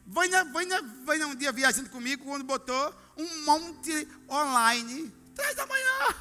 [0.05, 6.15] Vânia, Vânia, Vânia um dia viajando comigo, quando botou um monte online, três da manhã.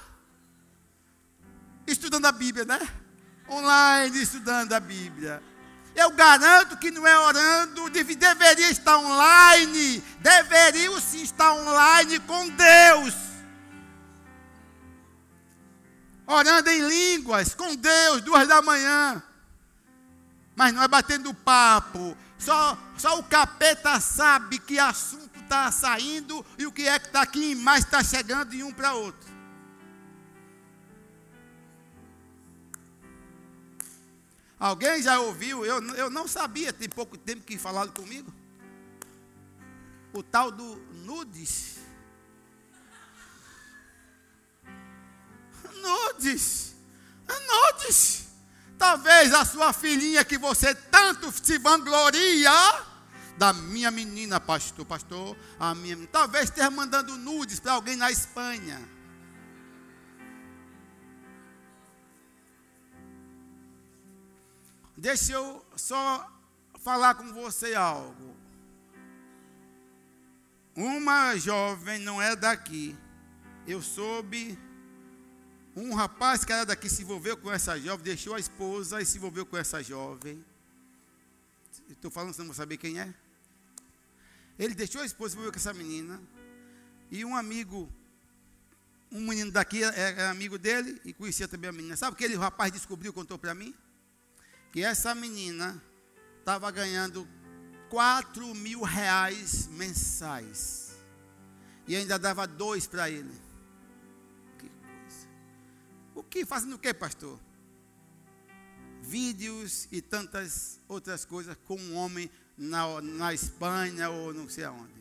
[1.87, 2.81] Estudando a Bíblia, né?
[3.49, 5.41] Online, estudando a Bíblia.
[5.97, 13.15] Eu garanto que não é orando, deveria estar online, deveria sim estar online com Deus.
[16.27, 19.23] Orando em línguas com Deus, duas da manhã.
[20.55, 22.15] Mas não é batendo papo.
[22.39, 27.23] Só, só o capeta sabe que assunto está saindo e o que é que está
[27.23, 29.26] aqui mais está chegando de um para outro.
[34.59, 35.65] Alguém já ouviu?
[35.65, 38.33] Eu, eu não sabia, tem pouco tempo que falaram comigo.
[40.13, 41.77] O tal do nudes.
[45.75, 46.75] Nudes.
[47.29, 48.27] Nudes.
[48.79, 52.51] Talvez a sua filhinha que você tanto se vangloria
[53.37, 58.96] da minha menina, pastor, pastor, a minha, talvez esteja mandando nudes para alguém na Espanha.
[64.97, 66.33] Deixa eu só
[66.79, 68.35] falar com você algo.
[70.75, 72.97] Uma jovem não é daqui.
[73.67, 74.59] Eu soube.
[75.75, 79.19] Um rapaz que era daqui se envolveu com essa jovem, deixou a esposa e se
[79.19, 80.43] envolveu com essa jovem.
[81.91, 83.13] Estou falando, você não vai saber quem é?
[84.59, 86.19] Ele deixou a esposa e se envolveu com essa menina.
[87.11, 87.93] E um amigo,
[89.13, 91.97] um menino daqui é amigo dele e conhecia também a menina.
[91.97, 93.75] Sabe o que ele, o rapaz descobriu, contou para mim?
[94.73, 95.83] Que essa menina
[96.41, 97.27] estava ganhando
[97.89, 100.97] 4 mil reais mensais.
[101.87, 103.33] E ainda dava dois para ele.
[104.59, 105.29] Que coisa.
[106.15, 106.45] O que?
[106.45, 107.39] Fazendo o que, pastor?
[109.03, 114.97] Vídeos e tantas outras coisas com um homem na, na Espanha ou não sei aonde.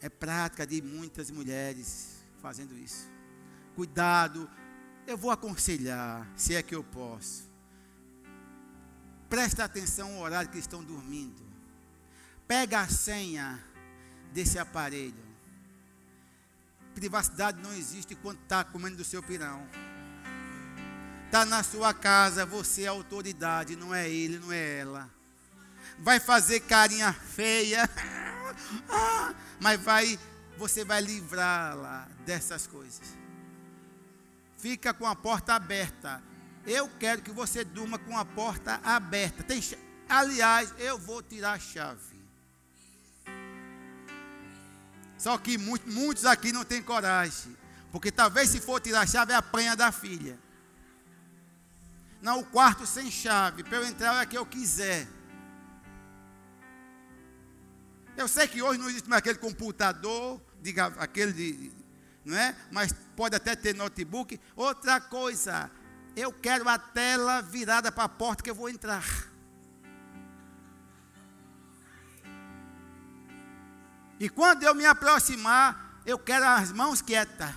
[0.00, 3.08] É prática de muitas mulheres fazendo isso.
[3.74, 4.48] Cuidado,
[5.06, 7.47] eu vou aconselhar, se é que eu posso.
[9.28, 11.42] Presta atenção ao horário que estão dormindo.
[12.46, 13.62] Pega a senha
[14.32, 15.28] desse aparelho.
[16.94, 19.68] Privacidade não existe quando está comendo do seu pirão.
[21.26, 25.10] Está na sua casa, você é autoridade, não é ele, não é ela.
[25.98, 27.88] Vai fazer carinha feia,
[29.60, 30.18] mas vai,
[30.56, 33.14] você vai livrá-la dessas coisas.
[34.56, 36.22] Fica com a porta aberta.
[36.68, 39.42] Eu quero que você durma com a porta aberta.
[39.42, 39.58] Tem,
[40.06, 42.18] aliás, eu vou tirar a chave.
[45.16, 47.56] Só que muitos, muitos aqui não têm coragem.
[47.90, 50.38] Porque talvez se for tirar a chave, é apanha da filha.
[52.20, 53.64] Não, o quarto sem chave.
[53.64, 55.08] Para eu entrar é que eu quiser.
[58.14, 61.72] Eu sei que hoje não existe mais aquele computador, diga, aquele de,
[62.24, 62.54] não é?
[62.70, 64.38] Mas pode até ter notebook.
[64.54, 65.70] Outra coisa,
[66.18, 69.04] eu quero a tela virada para a porta que eu vou entrar.
[74.18, 77.54] E quando eu me aproximar, eu quero as mãos quietas.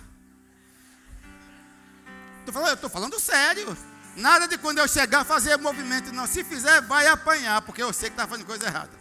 [2.52, 3.76] Falando, eu estou falando sério.
[4.16, 6.28] Nada de quando eu chegar fazer movimento, não.
[6.28, 9.01] Se fizer, vai apanhar, porque eu sei que está fazendo coisa errada.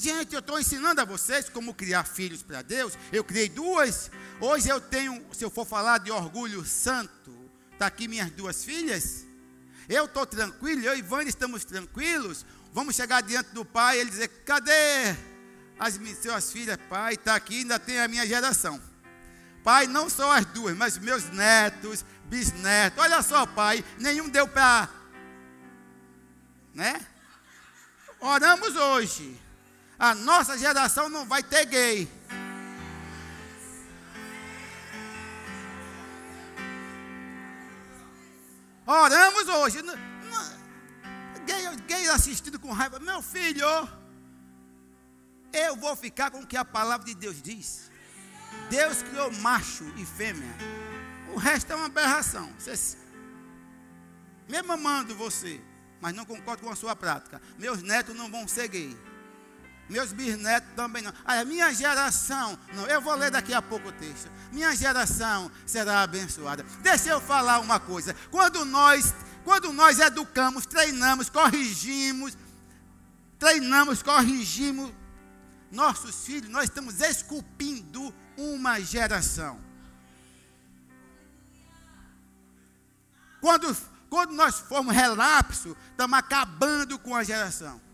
[0.00, 2.94] Gente, eu estou ensinando a vocês como criar filhos para Deus.
[3.12, 4.10] Eu criei duas.
[4.40, 7.30] Hoje eu tenho, se eu for falar de orgulho santo,
[7.74, 9.26] está aqui minhas duas filhas.
[9.86, 12.46] Eu estou tranquilo, eu e Ivane estamos tranquilos.
[12.72, 15.14] Vamos chegar diante do pai e ele dizer: cadê
[15.78, 16.78] as suas filhas?
[16.88, 18.80] Pai, está aqui, ainda tem a minha geração.
[19.62, 22.98] Pai, não só as duas, mas meus netos, bisnetos.
[22.98, 24.88] Olha só, pai, nenhum deu para.
[26.72, 26.98] Né?
[28.18, 29.49] Oramos hoje
[30.00, 32.10] a nossa geração não vai ter gay.
[38.86, 39.82] Oramos hoje.
[41.44, 42.98] Gay, gay assistindo com raiva.
[42.98, 43.66] Meu filho,
[45.52, 47.90] eu vou ficar com o que a palavra de Deus diz.
[48.70, 50.56] Deus criou macho e fêmea.
[51.34, 52.50] O resto é uma aberração.
[54.48, 55.60] Mesmo amando você,
[56.00, 57.40] mas não concordo com a sua prática.
[57.58, 59.09] Meus netos não vão ser gay
[59.90, 61.12] meus bisnetos também não.
[61.24, 64.30] A minha geração, não, eu vou ler daqui a pouco o texto.
[64.52, 66.64] Minha geração será abençoada.
[66.80, 68.14] Deixa eu falar uma coisa.
[68.30, 69.12] Quando nós,
[69.44, 72.38] quando nós educamos, treinamos, corrigimos,
[73.36, 74.92] treinamos, corrigimos
[75.72, 79.60] nossos filhos, nós estamos esculpindo uma geração.
[83.40, 83.76] Quando,
[84.08, 87.89] quando nós formos relapso, estamos acabando com a geração.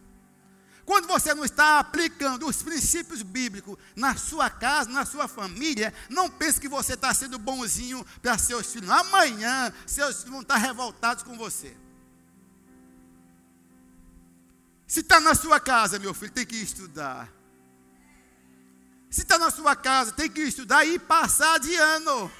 [0.86, 6.30] Quando você não está aplicando os princípios bíblicos na sua casa, na sua família, não
[6.30, 8.88] pense que você está sendo bonzinho para seus filhos.
[8.88, 11.76] Amanhã, seus filhos vão estar revoltados com você.
[14.86, 17.28] Se está na sua casa, meu filho, tem que estudar.
[19.10, 22.30] Se está na sua casa, tem que estudar e passar de ano.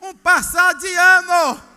[0.00, 1.71] Um passar de ano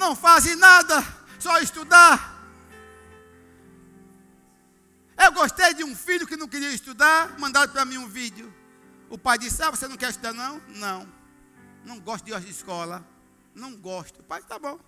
[0.00, 1.04] não fazem nada,
[1.38, 2.40] só estudar.
[5.22, 8.52] Eu gostei de um filho que não queria estudar, mandaram para mim um vídeo.
[9.10, 10.58] O pai disse: Ah, você não quer estudar, não?
[10.68, 11.06] Não.
[11.84, 13.06] Não gosto de ir à escola.
[13.54, 14.20] Não gosto.
[14.20, 14.80] O pai, tá bom.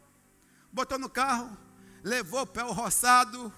[0.72, 1.54] Botou no carro,
[2.02, 3.52] levou o roçado,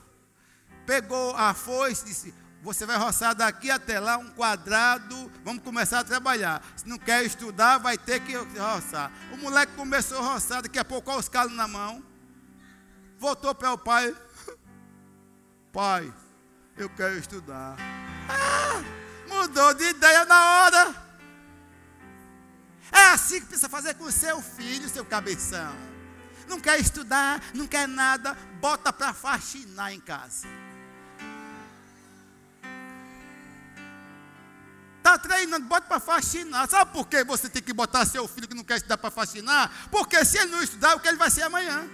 [0.84, 2.34] pegou a foice, disse:
[2.64, 6.64] você vai roçar daqui até lá um quadrado, vamos começar a trabalhar.
[6.74, 9.12] Se não quer estudar, vai ter que roçar.
[9.30, 12.02] O moleque começou a roçar, daqui a pouco, com os calos na mão.
[13.18, 14.16] Voltou para o pai.
[15.70, 16.10] Pai,
[16.74, 17.76] eu quero estudar.
[18.30, 18.82] Ah,
[19.28, 20.94] mudou de ideia na hora.
[22.90, 25.74] É assim que precisa fazer com o seu filho, seu cabeção.
[26.48, 30.48] Não quer estudar, não quer nada, bota para faxinar em casa.
[35.18, 36.68] Treinando, bota para faxinar.
[36.68, 39.88] Sabe por que você tem que botar seu filho que não quer estudar para faxinar?
[39.90, 41.88] Porque se ele não estudar, o que ele vai ser amanhã?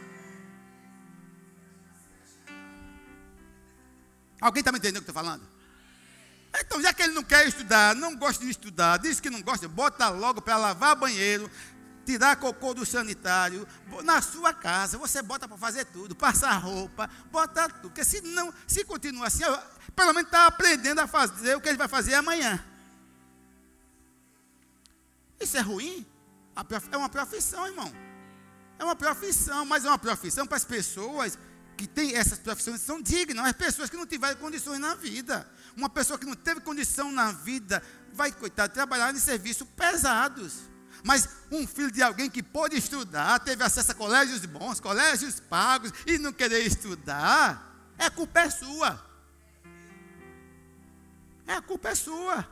[4.40, 5.46] Alguém está me entendendo o que estou falando?
[6.58, 9.68] Então, já que ele não quer estudar, não gosta de estudar, diz que não gosta,
[9.68, 11.48] bota logo para lavar banheiro,
[12.04, 13.66] tirar cocô do sanitário,
[14.02, 17.82] na sua casa, você bota para fazer tudo, passar roupa, bota tudo.
[17.82, 19.44] Porque se não, se continua assim,
[19.94, 22.64] pelo menos está aprendendo a fazer o que ele vai fazer amanhã.
[25.40, 26.06] Isso é ruim?
[26.92, 27.92] É uma profissão, irmão.
[28.78, 31.38] É uma profissão, mas é uma profissão para as pessoas
[31.76, 35.50] que têm essas profissões são dignas, as pessoas que não tiveram condições na vida.
[35.74, 37.82] Uma pessoa que não teve condição na vida
[38.12, 40.58] vai, coitado, trabalhar em serviços pesados.
[41.02, 45.90] Mas um filho de alguém que pôde estudar, teve acesso a colégios bons, colégios pagos,
[46.06, 49.06] e não querer estudar, é culpa é sua.
[51.46, 52.46] É culpa é sua.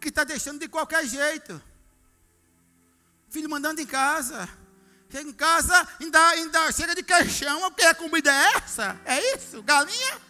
[0.00, 1.62] Que está deixando de qualquer jeito.
[3.30, 4.48] Filho mandando em casa.
[5.08, 7.66] Chega em casa, ainda, ainda chega de queixão.
[7.66, 9.00] O que é comida é essa?
[9.04, 9.62] É isso?
[9.62, 10.20] Galinha?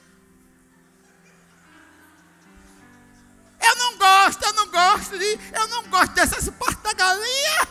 [3.60, 7.68] Eu não gosto, eu não gosto de, eu não gosto dessas porta galinha.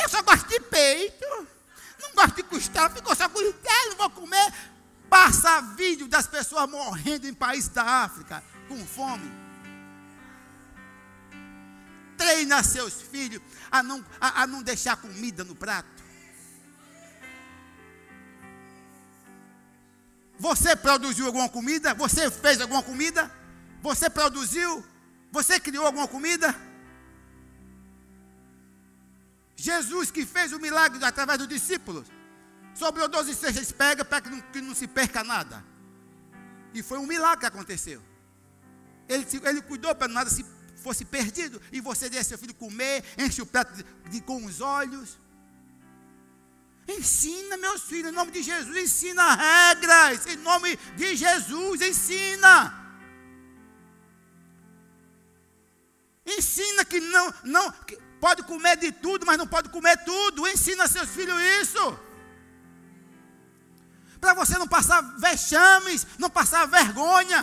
[0.00, 1.48] Eu só gosto de peito.
[2.00, 4.52] Não gosto de costela, ficou só com não vou comer.
[5.08, 9.35] Passa vídeo das pessoas morrendo em países da África com fome
[12.16, 15.96] treina seus filhos a não, a, a não deixar comida no prato.
[20.38, 21.94] Você produziu alguma comida?
[21.94, 23.30] Você fez alguma comida?
[23.82, 24.84] Você produziu?
[25.32, 26.54] Você criou alguma comida?
[29.56, 32.06] Jesus que fez o milagre através dos discípulos.
[32.74, 35.64] Sobrou 12 cestas, pega para que não, que não se perca nada.
[36.74, 38.02] E foi um milagre que aconteceu.
[39.08, 40.44] Ele, ele cuidou para nada se
[40.86, 44.60] fosse perdido, e você deixa seu filho comer, enche o prato de, de, com os
[44.60, 45.18] olhos.
[46.96, 52.54] Ensina, meus filhos, em nome de Jesus, ensina regras, em nome de Jesus, ensina.
[56.24, 60.46] Ensina que não, não que pode comer de tudo, mas não pode comer tudo.
[60.46, 61.84] Ensina seus filhos isso.
[64.20, 67.40] Para você não passar vexames, não passar vergonha.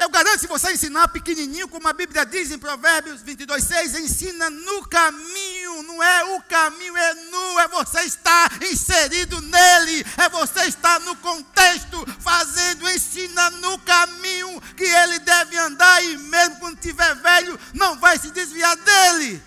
[0.00, 4.48] Eu garanto, se você ensinar pequenininho, como a Bíblia diz em Provérbios 22, 6, ensina
[4.48, 10.60] no caminho, não é o caminho, é nu, é você estar inserido nele, é você
[10.62, 17.14] estar no contexto, fazendo, ensina no caminho que ele deve andar, e mesmo quando tiver
[17.16, 19.42] velho, não vai se desviar dele.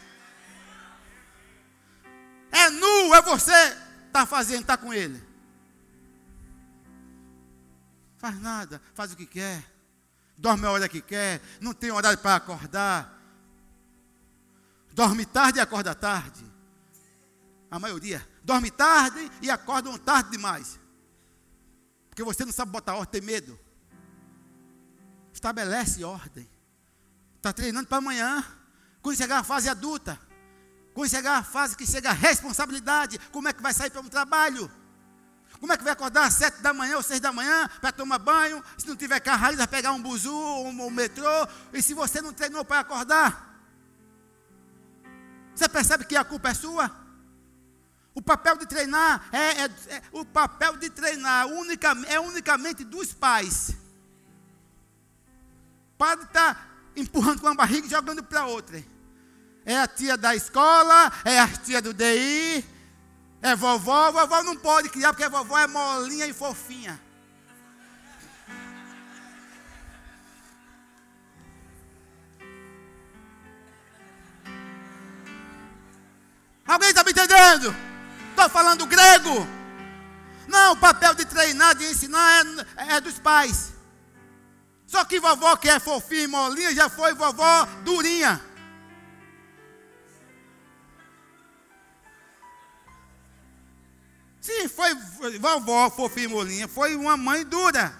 [2.52, 3.76] É nu, é você
[4.06, 5.20] está fazendo, está com ele.
[8.20, 9.73] Faz nada, faz o que quer
[10.38, 13.22] dorme a hora que quer, não tem horário para acordar.
[14.94, 16.44] Dorme tarde e acorda tarde.
[17.70, 18.28] A maioria.
[18.44, 20.80] Dorme tarde e acorda tarde demais.
[22.10, 23.60] Porque você não sabe botar ordem, tem medo.
[25.34, 26.48] Estabelece ordem.
[27.38, 28.46] Está treinando para amanhã.
[29.02, 30.20] Quando chegar a fase adulta.
[30.94, 34.10] Quando chegar a fase que chega a responsabilidade, como é que vai sair para um
[34.10, 34.72] trabalho?
[35.64, 38.20] Como é que vai acordar às sete da manhã ou seis da manhã para tomar
[38.20, 38.62] banho?
[38.78, 41.26] Se não tiver carro vai pegar um buzu ou um metrô.
[41.72, 43.58] E se você não treinou para acordar?
[45.56, 46.92] Você percebe que a culpa é sua?
[48.14, 51.48] O papel de treinar é, é, é o papel de treinar
[52.10, 53.74] é unicamente dos pais.
[55.98, 56.62] Pode estar tá
[56.94, 58.84] empurrando com uma barriga e jogando para outra.
[59.66, 62.66] É a tia da escola, é a tia do DI,
[63.44, 67.00] é vovó, vovó não pode criar porque vovó é molinha e fofinha.
[76.66, 77.76] Alguém está me entendendo?
[78.30, 79.46] Estou falando grego.
[80.48, 82.46] Não, o papel de treinar, de ensinar
[82.78, 83.74] é, é dos pais.
[84.88, 88.42] Só que vovó que é fofinha e molinha já foi vovó durinha.
[94.64, 97.94] Sim, foi vovó fofinha molinha, foi uma mãe dura.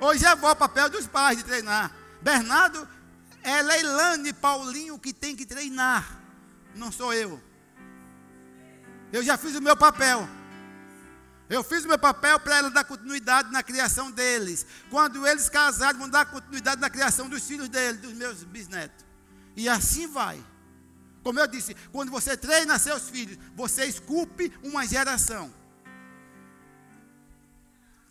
[0.00, 1.92] Hoje é avó, papel dos pais de treinar.
[2.20, 2.88] Bernardo
[3.42, 6.20] é Leilane Paulinho que tem que treinar.
[6.74, 7.40] Não sou eu.
[9.12, 10.28] Eu já fiz o meu papel.
[11.48, 14.66] Eu fiz o meu papel para ela dar continuidade na criação deles.
[14.90, 19.06] Quando eles casarem, vão dar continuidade na criação dos filhos deles, dos meus bisnetos.
[19.56, 20.44] E assim vai.
[21.22, 25.57] Como eu disse, quando você treina seus filhos, você esculpe uma geração.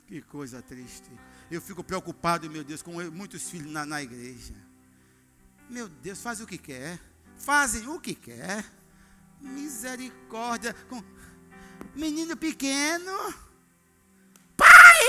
[0.07, 1.11] Que coisa triste.
[1.51, 4.53] Eu fico preocupado, meu Deus, com muitos filhos na, na igreja.
[5.69, 6.97] Meu Deus, faz o que quer.
[7.37, 8.63] Fazem o que quer.
[9.41, 10.73] Misericórdia.
[10.89, 11.03] Com
[11.93, 13.11] menino pequeno.
[14.55, 14.99] Pai,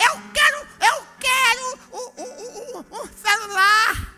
[0.00, 4.14] eu quero, eu quero o, o, o, o celular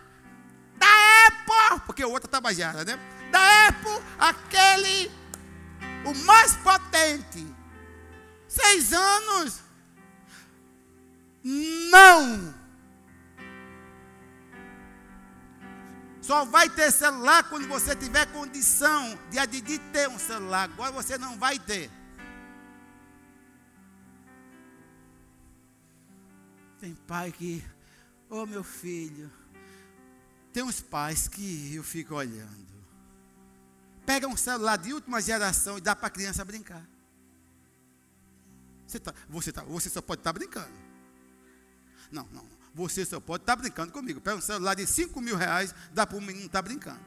[0.76, 1.81] da Apple.
[1.87, 2.97] Porque o outro é tabajara, né?
[3.33, 5.11] Da Apple, aquele,
[6.05, 7.45] o mais potente.
[8.47, 9.70] Seis anos.
[11.43, 12.55] Não.
[16.20, 20.64] Só vai ter celular quando você tiver condição de, de ter um celular.
[20.64, 21.91] Agora você não vai ter.
[26.78, 27.64] Tem pai que,
[28.28, 29.30] oh meu filho,
[30.53, 32.70] tem uns pais que eu fico olhando.
[34.07, 36.86] Pega um celular de última geração e dá para a criança brincar.
[38.86, 40.89] Você, tá, você, tá, você só pode estar tá brincando.
[42.11, 42.49] Não, não.
[42.75, 44.21] Você só pode estar tá brincando comigo.
[44.21, 47.01] Pega um celular de 5 mil reais, dá para o menino estar tá brincando.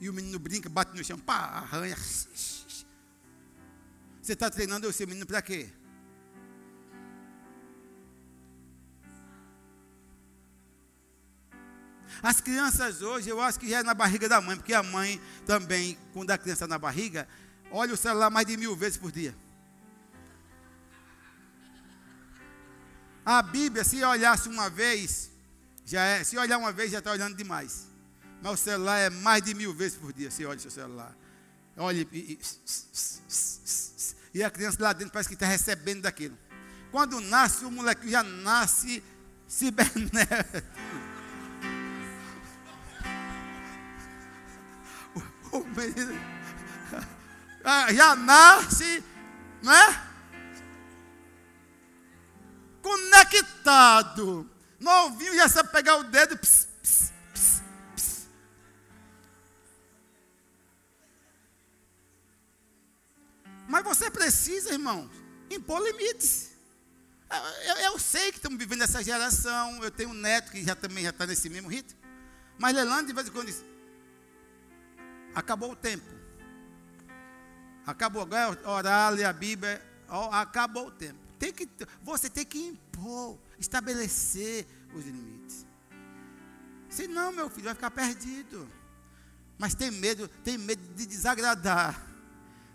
[0.00, 1.96] E o menino brinca, bate no chão, pá, arranha.
[4.22, 5.70] Você está treinando o seu menino para quê?
[12.22, 15.20] As crianças hoje, eu acho que já é na barriga da mãe, porque a mãe
[15.46, 17.28] também, quando a criança está na barriga,
[17.70, 19.34] olha o celular mais de mil vezes por dia.
[23.28, 25.30] A Bíblia, se olhasse uma vez,
[25.84, 27.86] já é, se olhar uma vez, já está olhando demais.
[28.42, 30.30] Mas o celular é mais de mil vezes por dia.
[30.30, 31.14] Você olha o seu celular.
[31.76, 32.38] Olha e, e,
[34.32, 36.38] e a criança lá dentro parece que está recebendo daquilo.
[36.90, 39.04] Quando nasce, o moleque já nasce
[39.46, 40.66] cibernético.
[45.50, 46.20] O menino
[47.64, 49.02] ah, já nasce,
[49.62, 50.07] não é?
[52.82, 54.48] Conectado.
[54.78, 56.38] Novinho já sabe pegar o dedo.
[63.68, 65.10] Mas você precisa, irmão,
[65.50, 66.52] impor limites.
[67.66, 69.82] Eu, eu, sei que estamos vivendo essa geração.
[69.84, 71.98] Eu tenho um neto que já também já está nesse mesmo ritmo.
[72.58, 73.62] Mas Lelando de vez em quando diz:
[75.34, 76.06] acabou o tempo.
[77.86, 79.82] Acabou agora orar, ler a Bíblia.
[80.32, 81.27] acabou o tempo.
[81.38, 81.68] Tem que,
[82.02, 85.66] você tem que impor, estabelecer os limites.
[86.88, 88.68] Senão, meu filho vai ficar perdido.
[89.58, 92.00] Mas tem medo, tem medo de desagradar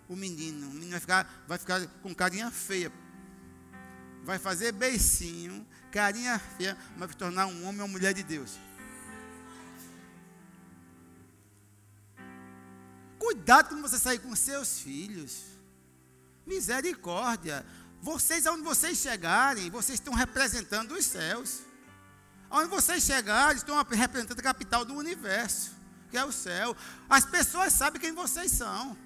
[0.08, 0.68] o menino.
[0.68, 2.92] O menino vai ficar, vai ficar com carinha feia.
[4.24, 8.58] Vai fazer beicinho, carinha feia, mas vai tornar um homem ou mulher de Deus.
[13.20, 15.44] Cuidado quando você sair com seus filhos.
[16.46, 17.66] Misericórdia.
[18.04, 21.62] Vocês, aonde vocês chegarem, vocês estão representando os céus.
[22.50, 25.72] Aonde vocês chegarem, estão representando a capital do universo,
[26.12, 26.76] que é o céu.
[27.10, 28.98] As pessoas sabem quem vocês são.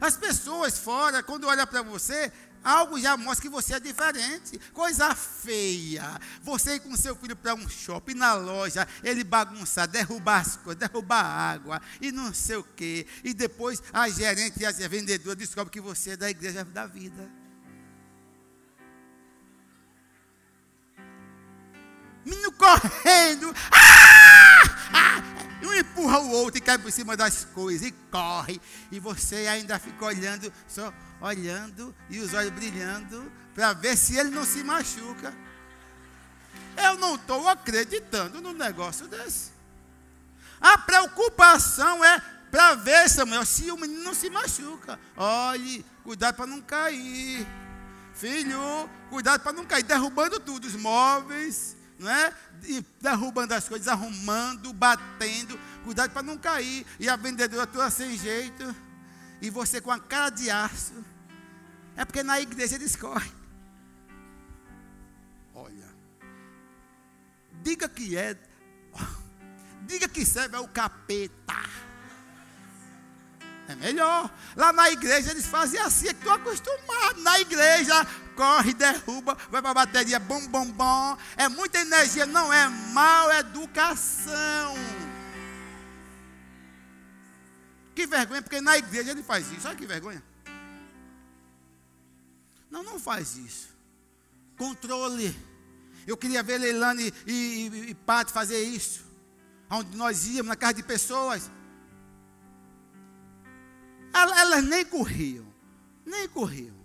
[0.00, 2.32] As pessoas fora, quando olham para você,
[2.64, 4.58] algo já mostra que você é diferente.
[4.72, 6.18] Coisa feia.
[6.42, 10.80] Você ir com seu filho para um shopping, na loja, ele bagunçar, derrubar as coisas,
[10.80, 13.06] derrubar água e não sei o quê.
[13.22, 17.41] E depois a gerente e a vendedora descobrem que você é da igreja da vida.
[22.24, 24.62] Menino correndo, ah!
[24.94, 25.22] Ah!
[25.72, 28.60] um empurra o outro e cai por cima das coisas e corre,
[28.90, 34.30] e você ainda fica olhando, só olhando e os olhos brilhando para ver se ele
[34.30, 35.34] não se machuca.
[36.76, 39.52] Eu não estou acreditando num negócio desse.
[40.60, 42.20] A preocupação é
[42.50, 44.98] para ver, Samuel, se o menino não se machuca.
[45.16, 47.46] Olhe, cuidado para não cair.
[48.14, 48.60] Filho,
[49.10, 52.34] cuidado para não cair, derrubando tudo, os móveis, não é?
[52.64, 56.84] E derrubando as coisas, arrumando, batendo, cuidado para não cair.
[56.98, 58.74] E a vendedora toda sem jeito,
[59.40, 60.92] e você com a cara de aço.
[61.96, 63.32] É porque na igreja eles correm.
[65.54, 65.88] Olha,
[67.62, 68.36] diga que é,
[69.86, 71.62] diga que serve é o capeta.
[73.68, 74.30] É melhor.
[74.56, 77.20] Lá na igreja eles fazem assim, é que estou acostumado.
[77.20, 77.94] Na igreja,
[78.34, 81.16] corre, derruba, vai para a bateria, bom, bom, bom.
[81.36, 84.74] É muita energia, não é mal educação.
[87.94, 89.66] Que vergonha, porque na igreja ele faz isso.
[89.66, 90.22] Olha que vergonha.
[92.70, 93.68] Não, não faz isso.
[94.56, 95.36] Controle.
[96.06, 99.04] Eu queria ver Leilane e, e, e Pato fazer isso.
[99.70, 101.50] Onde nós íamos, na casa de pessoas.
[104.12, 105.46] Elas, elas nem corriam.
[106.04, 106.81] Nem corriam.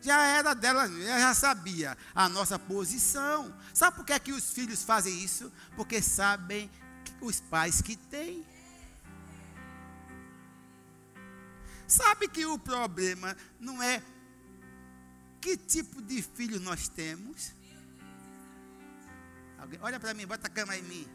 [0.00, 3.54] Já era dela, já sabia a nossa posição.
[3.74, 5.52] Sabe por que, é que os filhos fazem isso?
[5.76, 6.70] Porque sabem
[7.20, 8.46] os pais que têm.
[11.86, 14.02] Sabe que o problema não é
[15.40, 17.52] que tipo de filho nós temos?
[19.58, 21.08] Alguém, olha para mim, bota a cama em mim.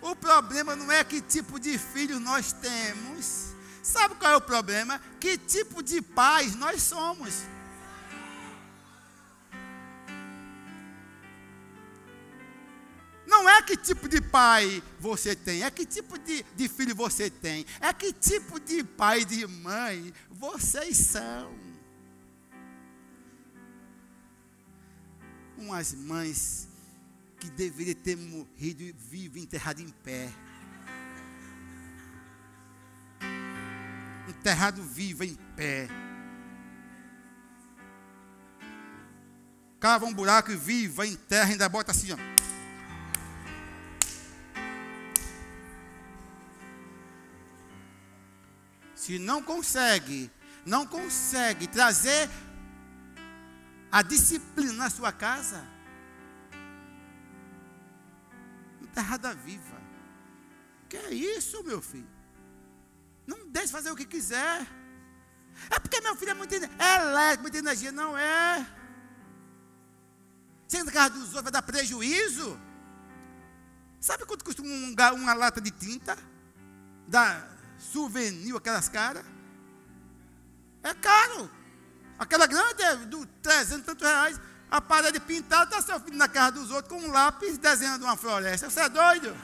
[0.00, 3.54] O problema não é que tipo de filho nós temos.
[3.82, 5.00] Sabe qual é o problema?
[5.20, 7.44] Que tipo de pais nós somos.
[13.28, 17.28] Não é que tipo de pai você tem, é que tipo de, de filho você
[17.28, 21.54] tem, é que tipo de pai e de mãe vocês são.
[25.58, 26.68] Umas mães
[27.38, 30.32] que deveriam ter morrido vivo, enterrado em pé.
[34.28, 35.88] Enterrado vivo em pé.
[39.80, 42.16] Cava um buraco e viva, enterra, ainda bota assim, ó.
[48.94, 50.30] Se não consegue,
[50.66, 52.28] não consegue trazer
[53.90, 55.64] a disciplina na sua casa,
[58.82, 59.80] enterrada viva.
[60.88, 62.17] Que é isso, meu filho?
[63.48, 64.66] Deixe fazer o que quiser.
[65.70, 67.90] É porque meu filho é muito é elétrico, muita energia.
[67.90, 68.66] Não é.
[70.68, 72.58] Chega na casa dos outros, vai dar prejuízo.
[74.00, 76.16] Sabe quanto custa um, uma lata de tinta?
[77.06, 79.24] Da souvenir, aquelas caras.
[80.82, 81.50] É caro.
[82.18, 84.40] Aquela grande é do 300 tantos reais.
[84.70, 88.16] A parede pintada está seu filho na casa dos outros com um lápis desenhando uma
[88.16, 88.68] floresta.
[88.68, 89.34] Você é doido?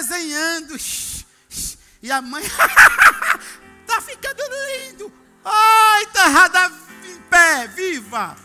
[0.00, 0.76] Desenhando.
[2.02, 2.42] E a mãe.
[2.42, 5.12] Está ficando lindo.
[5.44, 6.72] Ai, terrada
[7.04, 8.36] em pé, viva.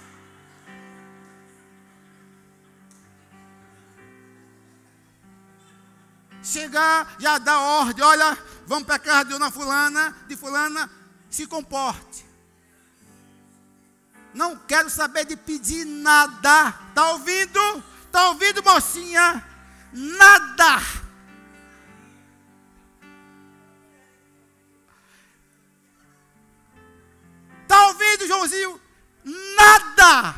[6.48, 10.90] chegar, já dá ordem, olha, vamos para a casa de uma fulana, de fulana,
[11.30, 12.26] se comporte.
[14.34, 16.74] Não quero saber de pedir nada.
[16.90, 17.84] Está ouvindo?
[18.06, 19.44] Está ouvindo, mocinha?
[19.92, 21.07] Nada.
[27.68, 28.82] Está ouvindo, Joãozinho?
[29.26, 30.36] Nada.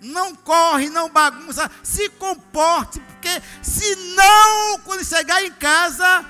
[0.00, 6.24] Não corre, não bagunça, se comporte, porque senão, quando chegar em casa,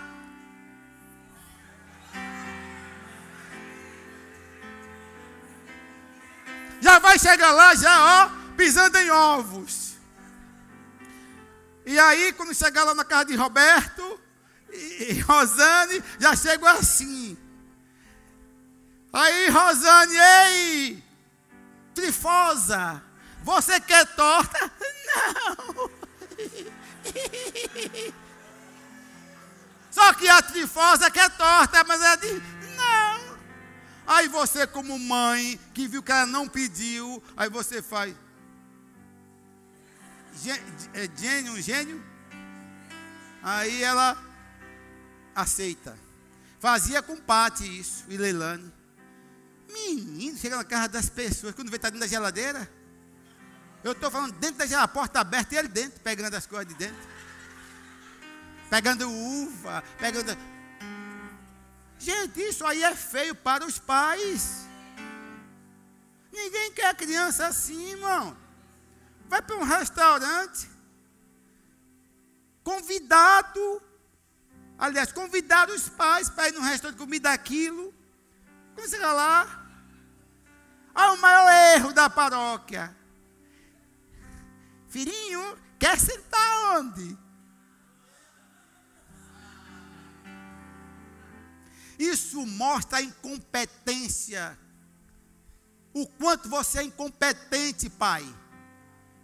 [6.80, 9.96] já vai chegar lá, já, ó, pisando em ovos.
[11.84, 14.20] E aí, quando chegar lá na casa de Roberto
[14.72, 17.23] e Rosane, já chego assim.
[19.16, 21.04] Aí, Rosane, ei,
[21.94, 23.00] trifosa,
[23.44, 24.58] você quer torta?
[25.14, 25.90] Não.
[29.88, 32.42] Só que a trifosa quer torta, mas ela diz:
[32.76, 33.38] não.
[34.04, 38.12] Aí você, como mãe, que viu que ela não pediu, aí você faz.
[40.92, 42.04] É gênio, um gênio?
[43.40, 44.20] Aí ela
[45.32, 45.96] aceita.
[46.58, 48.72] Fazia com Pati isso, e Leilane.
[49.68, 52.70] Menino, chega na casa das pessoas, quando vê estar tá dentro da geladeira.
[53.82, 56.66] Eu estou falando dentro da geladeira, a porta aberta e ele dentro, pegando as coisas
[56.68, 57.14] de dentro.
[58.70, 60.36] Pegando uva, pegando.
[61.98, 64.66] Gente, isso aí é feio para os pais.
[66.32, 68.36] Ninguém quer criança assim, irmão.
[69.28, 70.68] Vai para um restaurante.
[72.62, 73.82] Convidado.
[74.76, 77.94] Aliás, convidar os pais para ir num restaurante comer daquilo.
[78.74, 79.64] Quando chega lá.
[80.94, 82.94] Ah, o maior erro da paróquia.
[84.88, 87.18] Filhinho, quer sentar onde?
[91.98, 94.58] Isso mostra a incompetência.
[95.92, 98.24] O quanto você é incompetente, pai.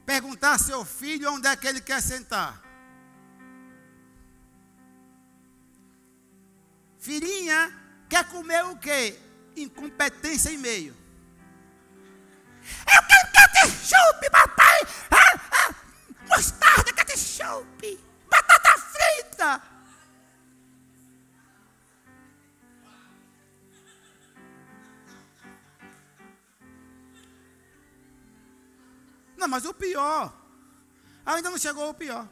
[0.07, 2.61] Perguntar ao seu filho onde é que ele quer sentar.
[6.99, 7.73] Filhinha,
[8.09, 9.19] quer comer o quê?
[9.57, 10.97] incompetência e meio.
[12.63, 14.81] Eu quero ketchup, papai!
[15.11, 15.75] Ah, ah,
[16.29, 18.01] mostarda, ketchup!
[18.29, 19.63] Batata frita!
[29.37, 30.33] Não, mas o pior.
[31.25, 32.29] Ainda não chegou o pior.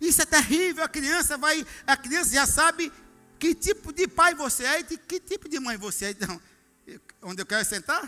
[0.00, 0.84] Isso é terrível.
[0.84, 2.92] A criança vai, a criança já sabe
[3.38, 6.10] que tipo de pai você é e de que tipo de mãe você é.
[6.10, 6.40] Então,
[7.22, 8.02] onde eu quero sentar?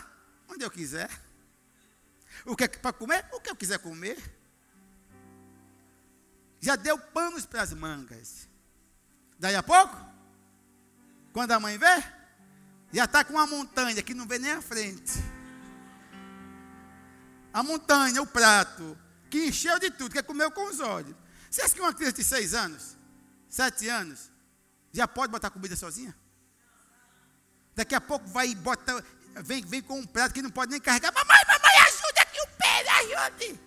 [0.47, 1.09] Onde eu quiser.
[2.45, 3.25] O que é para comer?
[3.31, 4.17] O que eu quiser comer.
[6.59, 8.47] Já deu panos para as mangas.
[9.37, 9.95] Daí a pouco,
[11.31, 12.03] quando a mãe vê,
[12.91, 15.13] já está com uma montanha que não vê nem a frente.
[17.53, 18.97] A montanha, o prato,
[19.29, 21.15] que encheu de tudo, que comeu com os olhos.
[21.49, 22.97] Você acha que uma criança de seis anos,
[23.47, 24.31] sete anos,
[24.91, 26.15] já pode botar comida sozinha?
[27.75, 29.03] Daqui a pouco vai bota,
[29.43, 31.13] vem, vem com um prato que não pode nem carregar.
[31.13, 33.59] Mamãe, mamãe, ajuda aqui o pé, ajude.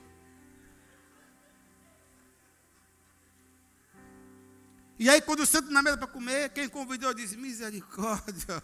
[4.98, 8.62] E aí, quando o santo na mesa para comer, quem convidou disse: Misericórdia.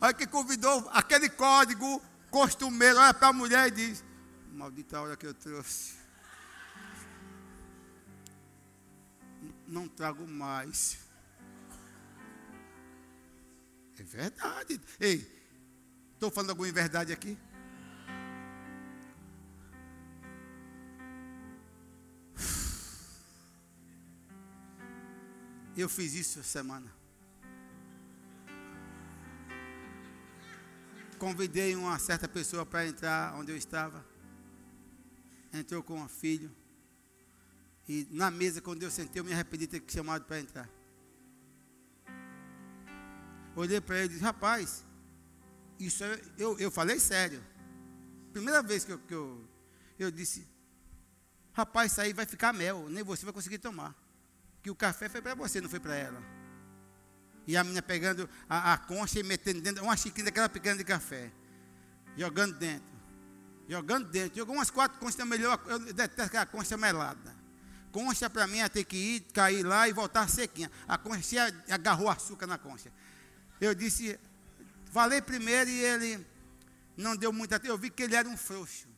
[0.00, 2.00] Aí quem convidou aquele código
[2.30, 4.04] costumeiro, olha para a mulher e diz:
[4.52, 5.97] Maldita hora que eu trouxe.
[9.68, 10.98] Não trago mais.
[13.98, 14.80] É verdade.
[14.98, 15.30] Ei,
[16.14, 17.36] estou falando alguma verdade aqui?
[25.76, 26.90] Eu fiz isso essa semana.
[31.18, 34.04] Convidei uma certa pessoa para entrar onde eu estava.
[35.52, 36.50] Entrou com um filho.
[37.88, 40.68] E na mesa, quando eu sentei, eu me arrependi de ter chamado para entrar.
[43.56, 44.84] Olhei para ele e disse, rapaz,
[45.80, 47.42] isso é, eu, eu falei sério.
[48.32, 49.48] Primeira vez que eu, que eu,
[49.98, 50.46] eu disse,
[51.52, 53.96] rapaz, isso aí vai ficar mel, nem você vai conseguir tomar
[54.62, 56.22] que o café foi para você, não foi para ela.
[57.46, 60.84] E a menina pegando a, a, concha e metendo dentro, uma xícara daquela pequena de
[60.84, 61.32] café.
[62.16, 62.86] Jogando dentro.
[63.66, 64.36] Jogando dentro.
[64.36, 65.58] Jogou umas quatro conchas melhor.
[65.66, 67.34] Eu detesto aquela concha melada.
[67.92, 70.70] Concha para mim é ter que ir, cair lá e voltar sequinha.
[70.86, 72.92] A concha agarrou açúcar na concha.
[73.60, 74.18] Eu disse,
[74.92, 76.26] falei primeiro e ele
[76.96, 77.74] não deu muita atenção.
[77.74, 78.88] Eu vi que ele era um frouxo.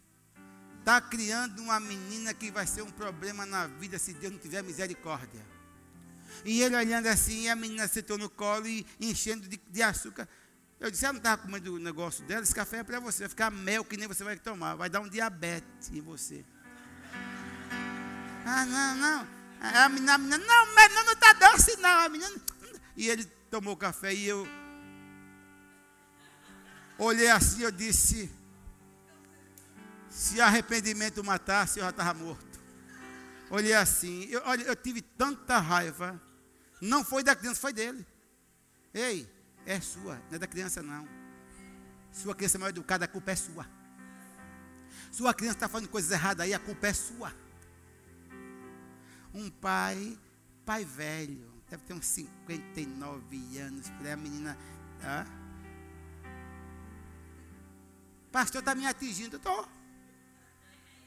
[0.80, 4.62] Está criando uma menina que vai ser um problema na vida se Deus não tiver
[4.62, 5.44] misericórdia.
[6.44, 10.28] E ele olhando assim, a menina sentou no colo e enchendo de, de açúcar.
[10.78, 13.28] Eu disse, ela não estava comendo o negócio dela, esse café é para você, vai
[13.28, 16.42] ficar mel que nem você vai tomar, vai dar um diabetes em você.
[18.44, 19.28] Ah, não, não.
[19.60, 21.98] A menina, a menina não, mas não está doce não.
[22.04, 22.30] A menina,
[22.96, 24.46] e ele tomou café e eu
[26.98, 28.30] olhei assim, eu disse,
[30.08, 32.60] se arrependimento matasse, eu já estava morto.
[33.50, 36.20] Olhei assim, eu, olha, eu tive tanta raiva
[36.80, 38.06] não foi da criança, foi dele.
[38.94, 39.28] Ei,
[39.66, 41.06] é sua, não é da criança não.
[42.10, 43.66] Sua criança é mal educada, a culpa é sua.
[45.12, 47.32] Sua criança está fazendo coisas erradas aí, a culpa é sua.
[49.34, 50.18] Um pai,
[50.66, 54.56] pai velho, deve ter uns 59 anos, a menina.
[55.02, 55.26] Ah,
[58.32, 59.36] Pastor está me atingindo.
[59.36, 59.68] Estou.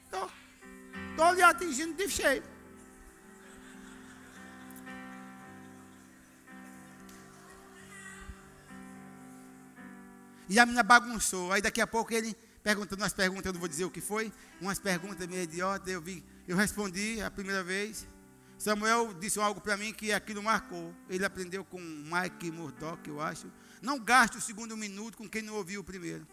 [0.05, 0.31] Estou.
[1.11, 2.43] Estou lhe atingindo de cheio.
[10.49, 11.51] E a menina bagunçou.
[11.51, 14.31] Aí daqui a pouco ele perguntando umas perguntas, eu não vou dizer o que foi,
[14.61, 18.07] umas perguntas meio idiotas, eu vi, eu respondi a primeira vez.
[18.63, 20.95] Samuel disse algo para mim que aquilo marcou.
[21.09, 23.51] Ele aprendeu com Mike Murdoch, eu acho.
[23.81, 26.25] Não gaste o segundo minuto com quem não ouviu o primeiro.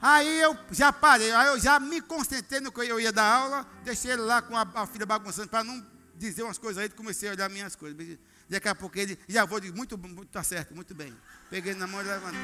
[0.00, 3.64] Aí eu já parei, aí eu já me concentrei no que eu ia dar aula,
[3.84, 7.28] deixei ele lá com a, a filha bagunçando para não dizer umas coisas aí, comecei
[7.28, 8.18] a olhar minhas coisas.
[8.48, 11.16] Daqui a pouco ele, já vou, digo, muito, muito, tá certo, muito bem.
[11.48, 12.40] Peguei na mão e levantei.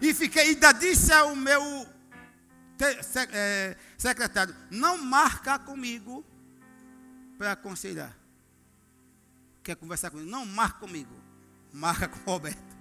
[0.00, 1.91] E fiquei, ainda disse ao meu
[3.98, 6.24] secretário: não marca comigo
[7.38, 8.16] para aconselhar.
[9.62, 10.30] Quer conversar comigo?
[10.30, 11.14] Não marca comigo.
[11.72, 12.76] Marca com o Roberto.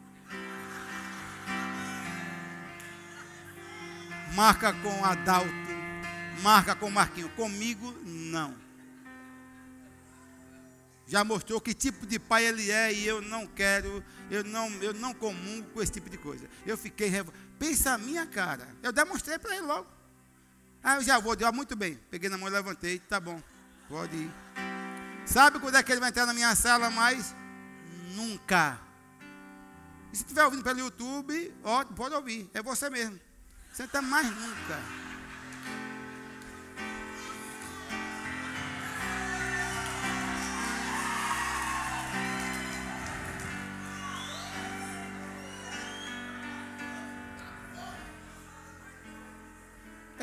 [4.34, 5.52] Marca com Adalto.
[6.42, 7.30] Marca com Marquinho.
[7.30, 8.62] Comigo, não
[11.12, 14.94] já mostrou que tipo de pai ele é e eu não quero, eu não, eu
[14.94, 16.48] não comungo com esse tipo de coisa.
[16.66, 17.51] Eu fiquei revoltado.
[17.62, 18.68] Pensa a minha cara.
[18.82, 19.88] Eu demonstrei para ele logo.
[20.84, 21.94] Ah, eu já vou, ah, muito bem.
[22.10, 23.40] Peguei na mão levantei, tá bom,
[23.88, 24.32] pode ir.
[25.28, 27.36] Sabe quando é que ele vai entrar na minha sala mais?
[28.16, 28.80] Nunca.
[30.12, 33.20] E se estiver ouvindo pelo YouTube, ó, pode ouvir, é você mesmo.
[33.72, 35.01] Você está mais nunca.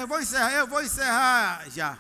[0.09, 1.99] Vou encerrar, eu vou encerrar já.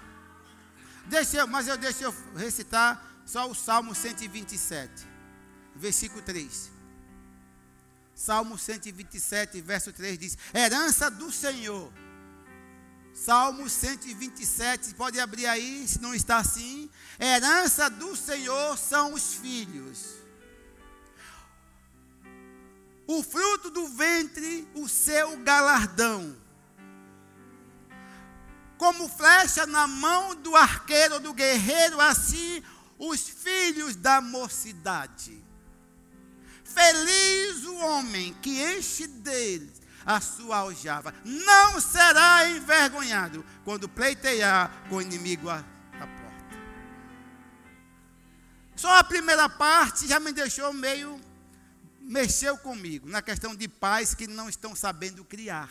[1.07, 5.07] Deixa mas eu deixo eu recitar só o Salmo 127,
[5.77, 6.71] versículo 3.
[8.15, 11.93] Salmo 127, verso 3 diz: Herança do Senhor.
[13.15, 16.89] Salmo 127, pode abrir aí, se não está assim.
[17.19, 20.15] Herança do Senhor são os filhos.
[23.07, 26.37] O fruto do ventre, o seu galardão.
[28.79, 32.63] Como flecha na mão do arqueiro, do guerreiro, assim
[32.99, 35.45] os filhos da mocidade.
[36.65, 41.15] Feliz o homem que enche deles a sua aljava.
[41.25, 45.63] Não será envergonhado quando pleitear com o inimigo à,
[45.93, 46.59] porta.
[48.75, 51.21] Só a primeira parte já me deixou meio.
[52.01, 55.71] mexeu comigo na questão de pais que não estão sabendo criar.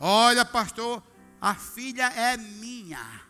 [0.00, 1.00] Olha, pastor,
[1.42, 3.20] a filha é minha.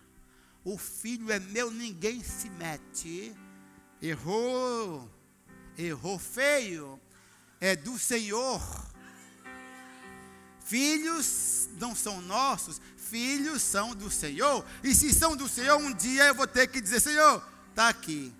[0.62, 3.34] O filho é meu, ninguém se mete.
[4.00, 5.10] Errou
[5.76, 7.00] errou feio,
[7.60, 8.60] é do Senhor.
[10.64, 14.64] Filhos não são nossos, filhos são do Senhor.
[14.82, 18.32] E se são do Senhor, um dia eu vou ter que dizer: Senhor, está aqui.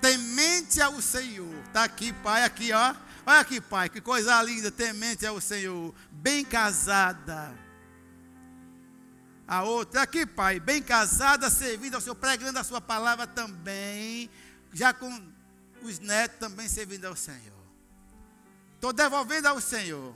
[0.00, 1.52] Temente ao Senhor.
[1.66, 2.94] Está aqui, pai, aqui, ó.
[3.26, 4.70] Olha aqui, pai, que coisa linda.
[4.70, 5.92] Temente ao Senhor.
[6.10, 7.67] Bem casada.
[9.48, 14.28] A outra, aqui, pai, bem casada, servindo ao Senhor, pregando a sua palavra também.
[14.74, 15.10] Já com
[15.82, 17.58] os netos também servindo ao Senhor.
[18.74, 20.14] Estou devolvendo ao Senhor,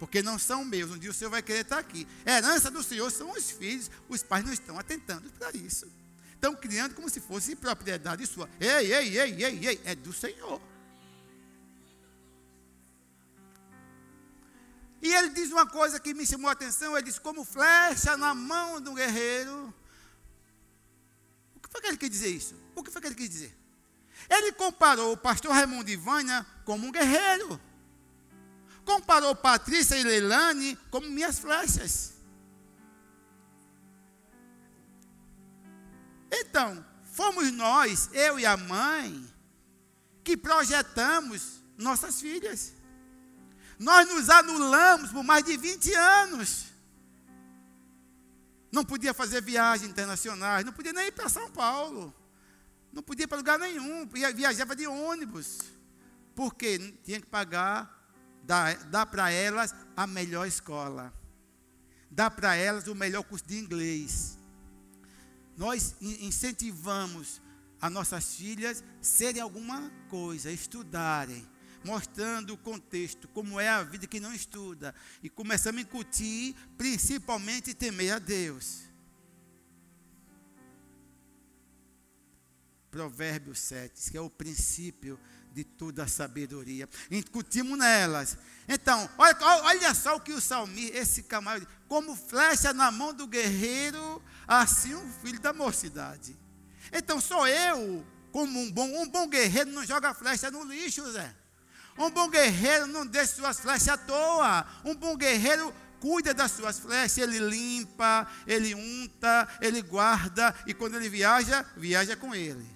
[0.00, 0.90] porque não são meus.
[0.90, 2.08] Um dia o Senhor vai querer estar aqui.
[2.26, 5.86] Herança do Senhor são os filhos, os pais não estão atentando para isso.
[6.34, 8.50] Estão criando como se fosse propriedade sua.
[8.58, 10.60] Ei, ei, ei, ei, ei, é do Senhor.
[15.46, 18.94] Diz uma coisa que me chamou a atenção: ele diz, como flecha na mão do
[18.94, 19.72] guerreiro.
[21.54, 22.54] O que foi que ele quis dizer isso?
[22.74, 23.56] O que foi que ele quis dizer?
[24.28, 25.98] Ele comparou o pastor Raimundo de
[26.64, 27.60] como um guerreiro.
[28.84, 32.14] Comparou Patrícia e Leilane como minhas flechas.
[36.30, 39.26] Então, fomos nós, eu e a mãe,
[40.22, 42.75] que projetamos nossas filhas.
[43.78, 46.66] Nós nos anulamos por mais de 20 anos.
[48.72, 52.14] Não podia fazer viagens internacionais, não podia nem ir para São Paulo.
[52.92, 55.58] Não podia ir para lugar nenhum, viajava de ônibus.
[56.34, 58.10] Porque tinha que pagar,
[58.42, 61.12] dar, dar para elas a melhor escola.
[62.10, 64.38] Dar para elas o melhor curso de inglês.
[65.56, 67.40] Nós incentivamos
[67.80, 71.46] as nossas filhas serem alguma coisa, estudarem,
[71.86, 74.92] mostrando o contexto, como é a vida que não estuda.
[75.22, 78.82] E começamos a incutir, principalmente, temer a Deus.
[82.90, 85.18] Provérbios 7, que é o princípio
[85.52, 86.88] de toda a sabedoria.
[87.10, 88.36] Incutimos nelas.
[88.68, 93.28] Então, olha, olha só o que o salmista, esse camarada, como flecha na mão do
[93.28, 96.36] guerreiro, assim o filho da mocidade.
[96.92, 101.45] Então, sou eu, como um bom, um bom guerreiro, não joga flecha no lixo, Zé.
[101.98, 104.66] Um bom guerreiro não deixa suas flechas à toa.
[104.84, 110.94] Um bom guerreiro cuida das suas flechas, ele limpa, ele unta, ele guarda, e quando
[110.94, 112.66] ele viaja, viaja com ele.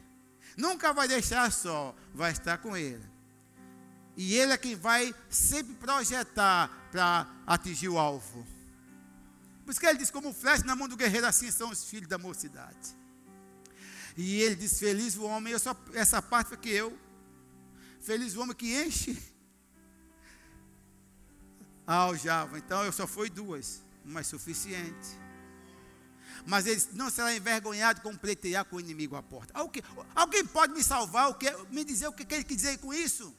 [0.56, 3.08] Nunca vai deixar só, vai estar com ele.
[4.16, 8.46] E ele é quem vai sempre projetar para atingir o alvo.
[9.64, 12.08] Por isso que ele diz: como flecha na mão do guerreiro, assim são os filhos
[12.08, 12.96] da mocidade.
[14.16, 16.98] E ele diz: Feliz o homem, eu só, essa parte foi que eu.
[18.00, 19.16] Feliz o homem que enche
[21.86, 22.58] a aljava.
[22.58, 25.20] Então eu só fui duas, mas suficiente
[26.46, 29.52] mas ele não será envergonhado com pleitear com o inimigo à porta.
[30.14, 31.36] Alguém pode me salvar,
[31.70, 33.34] me dizer o que ele quer dizer com isso?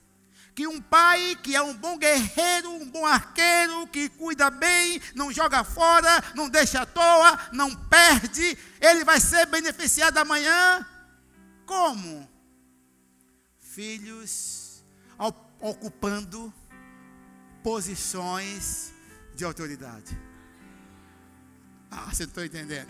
[0.54, 5.32] Que um pai que é um bom guerreiro, um bom arqueiro, que cuida bem, não
[5.32, 10.86] joga fora, não deixa à toa, não perde, ele vai ser beneficiado amanhã?
[11.66, 12.30] Como?
[13.74, 14.84] Filhos
[15.62, 16.54] ocupando
[17.64, 18.92] posições
[19.34, 20.20] de autoridade.
[21.90, 22.90] Ah, você não está entendendo.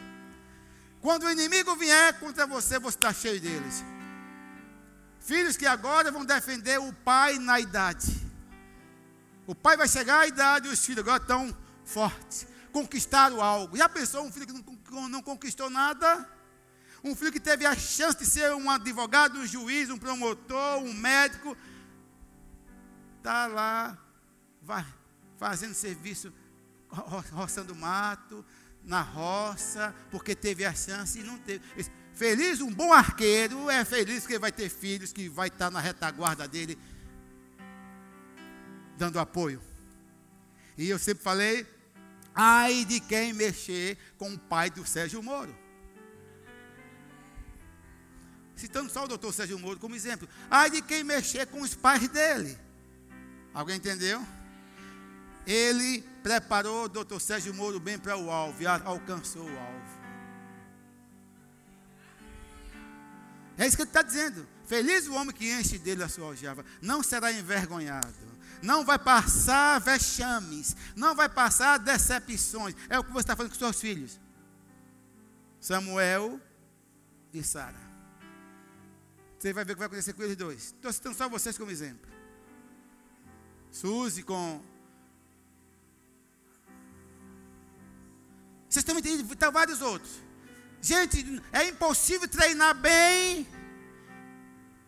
[1.00, 3.84] Quando o inimigo vier contra você, você está cheio deles.
[5.20, 8.20] Filhos que agora vão defender o pai na idade.
[9.46, 11.56] O pai vai chegar à idade e os filhos agora estão
[11.86, 12.48] fortes.
[12.72, 13.78] Conquistaram algo.
[13.78, 16.28] Já pensou um filho que não, não conquistou nada?
[17.04, 20.94] Um filho que teve a chance de ser um advogado, um juiz, um promotor, um
[20.94, 21.58] médico.
[23.18, 23.98] Está lá,
[25.38, 26.32] fazendo serviço
[27.34, 28.46] roçando mato,
[28.84, 31.64] na roça, porque teve a chance e não teve.
[32.14, 36.48] Feliz, um bom arqueiro é feliz que vai ter filhos, que vai estar na retaguarda
[36.48, 36.78] dele,
[38.98, 39.62] dando apoio.
[40.78, 41.66] E eu sempre falei,
[42.36, 45.56] ai de quem mexer com o pai do Sérgio Moro.
[48.62, 50.30] Citando só o doutor Sérgio Moro como exemplo.
[50.48, 52.56] Ai de quem mexer com os pais dele.
[53.56, 54.24] Alguém entendeu?
[55.48, 60.02] Ele preparou o doutor Sérgio Moro bem para o alvo e alcançou o alvo.
[63.58, 64.48] É isso que ele está dizendo.
[64.68, 68.14] Feliz o homem que enche dele a sua aljava, não será envergonhado,
[68.62, 72.76] não vai passar vexames, não vai passar decepções.
[72.88, 74.20] É o que você está fazendo com seus filhos.
[75.60, 76.40] Samuel
[77.34, 77.91] e Sara.
[79.42, 80.66] Você vai ver o que vai acontecer com eles dois.
[80.66, 82.08] Estou citando só vocês como exemplo.
[83.72, 84.62] Suzy com.
[88.70, 89.36] Vocês estão entendendo?
[89.36, 90.12] Tá vários outros.
[90.80, 93.48] Gente, é impossível treinar bem,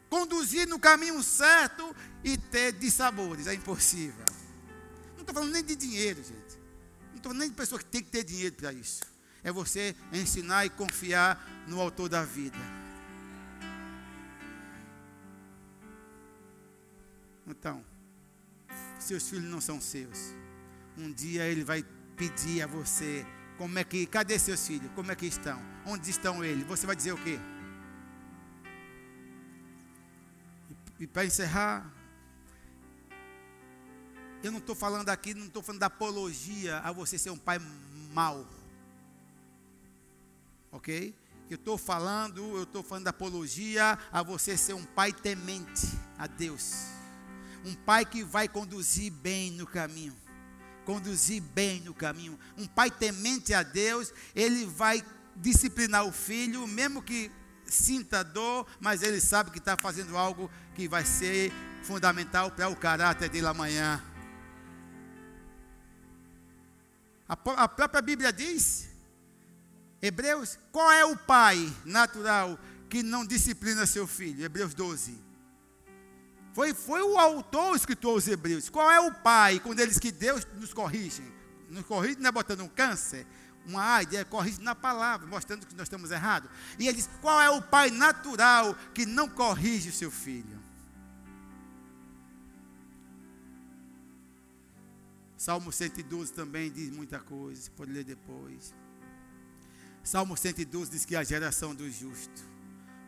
[0.07, 3.47] conduzir no caminho certo e ter dissabores.
[3.47, 4.23] É impossível.
[5.13, 6.59] Não estou falando nem de dinheiro, gente.
[7.09, 9.01] Não estou falando nem de pessoa que tem que ter dinheiro para isso.
[9.43, 12.82] É você ensinar e confiar no autor da vida.
[17.45, 17.83] Então,
[18.99, 20.33] seus filhos não são seus.
[20.97, 21.83] Um dia ele vai
[22.15, 23.25] pedir a você,
[23.57, 24.89] como é que, cadê seus filhos?
[24.95, 25.61] Como é que estão?
[25.85, 26.65] Onde estão eles?
[26.65, 27.39] Você vai dizer o quê?
[30.99, 31.91] E, e para encerrar,
[34.41, 37.59] eu não estou falando aqui, não estou falando da apologia a você ser um pai
[38.13, 38.47] mau.
[40.71, 41.13] Ok?
[41.49, 45.87] Eu estou falando, eu estou falando da apologia a você ser um pai temente
[46.17, 47.02] a Deus
[47.63, 50.15] um pai que vai conduzir bem no caminho.
[50.85, 52.37] Conduzir bem no caminho.
[52.57, 55.03] Um pai temente a Deus, ele vai
[55.35, 57.31] disciplinar o filho, mesmo que
[57.65, 61.51] sinta dor, mas ele sabe que está fazendo algo que vai ser
[61.83, 64.01] fundamental para o caráter dele amanhã.
[67.27, 68.89] A, própria Bíblia diz,
[70.01, 72.59] Hebreus, qual é o pai natural
[72.89, 74.43] que não disciplina seu filho?
[74.43, 75.32] Hebreus 12.
[76.53, 78.69] Foi, foi o autor, o escritor aos Hebreus.
[78.69, 81.23] Qual é o pai, quando eles que Deus nos corrige?
[81.67, 83.25] Nos corrige não é botando um câncer,
[83.65, 86.49] uma AIDS, é corrige na palavra, mostrando que nós estamos errados.
[86.77, 90.61] E ele diz: qual é o pai natural que não corrige o seu filho?
[95.35, 98.73] Salmo 112 também diz muita coisa, pode ler depois.
[100.03, 102.43] Salmo 112 diz que a geração do justo.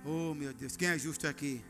[0.03, 1.63] Oh meu Deus, quem é justo aqui?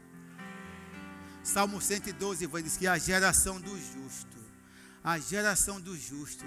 [1.46, 4.36] Salmo 112 vai dizer que a geração do justo,
[5.04, 6.43] a geração do justo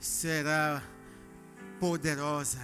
[0.00, 0.82] será
[1.78, 2.58] poderosa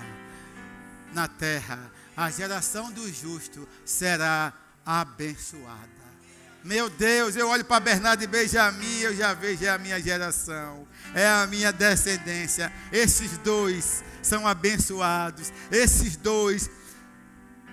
[1.13, 1.93] na terra.
[2.17, 4.51] A geração do justo será
[4.85, 5.97] abençoada.
[6.65, 10.89] Meu Deus, eu olho para Bernardo e Benjamin, eu já vejo é a minha geração,
[11.15, 12.73] é a minha descendência.
[12.91, 15.53] Esses dois são abençoados.
[15.71, 16.71] Esses dois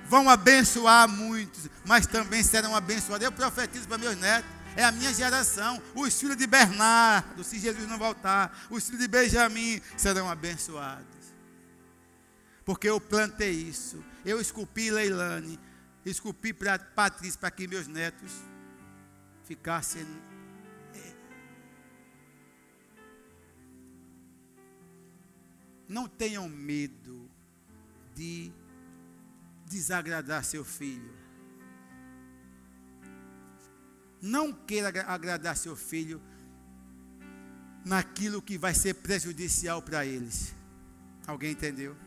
[0.08, 3.26] vão abençoar muitos, mas também serão abençoados.
[3.26, 5.82] Eu profetizo para meus netos, é a minha geração.
[5.96, 11.08] Os filhos de Bernardo, se Jesus não voltar, os filhos de Benjamim serão abençoados.
[12.66, 14.04] Porque eu plantei isso.
[14.26, 15.60] Eu esculpi Leilane,
[16.06, 18.32] esculpi para Patrícia, para que meus netos
[19.44, 20.06] ficassem.
[20.96, 21.14] É,
[25.88, 27.30] não tenham medo
[28.16, 28.52] de
[29.74, 31.12] desagradar seu filho.
[34.22, 36.22] Não queira agradar seu filho
[37.84, 40.56] naquilo que vai ser prejudicial para eles.
[41.26, 41.98] Alguém entendeu?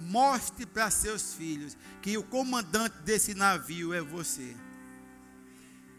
[0.00, 4.56] Mostre para seus filhos que o comandante desse navio é você.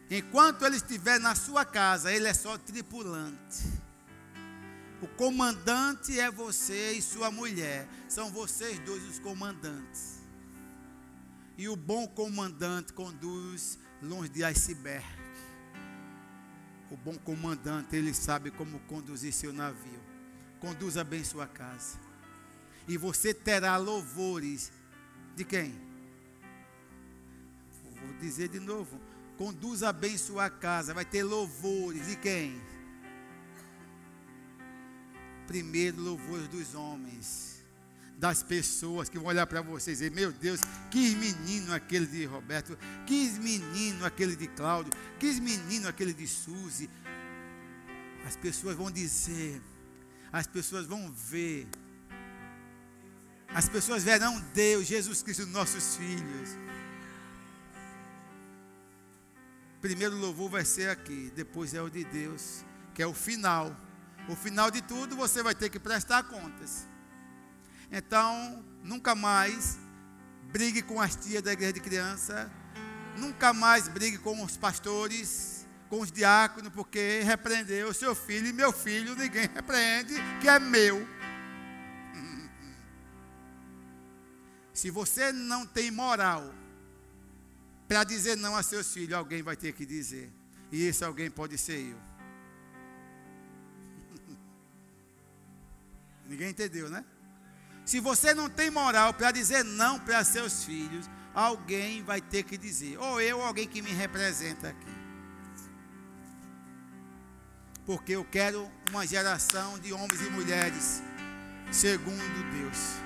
[0.09, 3.84] Enquanto ele estiver na sua casa, ele é só tripulante.
[5.01, 7.87] O comandante é você e sua mulher.
[8.07, 10.19] São vocês dois os comandantes.
[11.57, 15.05] E o bom comandante conduz longe de iceberg.
[16.91, 20.01] O bom comandante, ele sabe como conduzir seu navio.
[20.59, 21.99] Conduza bem sua casa.
[22.87, 24.71] E você terá louvores
[25.35, 25.79] de quem?
[28.01, 28.99] Vou dizer de novo.
[29.37, 30.93] Conduza bem sua casa.
[30.93, 32.61] Vai ter louvores de quem?
[35.47, 37.63] Primeiro louvores dos homens,
[38.17, 42.25] das pessoas que vão olhar para vocês e dizer, meu Deus, que menino aquele de
[42.25, 46.89] Roberto, que menino aquele de Cláudio, que menino aquele de Suzy.
[48.25, 49.61] As pessoas vão dizer,
[50.31, 51.67] as pessoas vão ver,
[53.49, 56.57] as pessoas verão Deus, Jesus Cristo, nossos filhos.
[59.81, 63.84] Primeiro louvor vai ser aqui, depois é o de Deus, que é o final.
[64.27, 66.87] O final de tudo você vai ter que prestar contas.
[67.91, 69.77] Então, nunca mais
[70.51, 72.51] brigue com as tias da igreja de criança,
[73.17, 78.71] nunca mais brigue com os pastores, com os diáconos, porque repreendeu seu filho e meu
[78.71, 81.07] filho, ninguém repreende, que é meu.
[84.73, 86.53] Se você não tem moral
[87.87, 90.31] para dizer não a seus filhos, alguém vai ter que dizer.
[90.71, 92.14] E esse alguém pode ser eu.
[96.27, 97.03] Ninguém entendeu, né?
[97.85, 102.57] Se você não tem moral para dizer não para seus filhos, alguém vai ter que
[102.57, 104.95] dizer, ou eu, ou alguém que me representa aqui.
[107.85, 111.03] Porque eu quero uma geração de homens e mulheres
[111.71, 113.05] segundo Deus.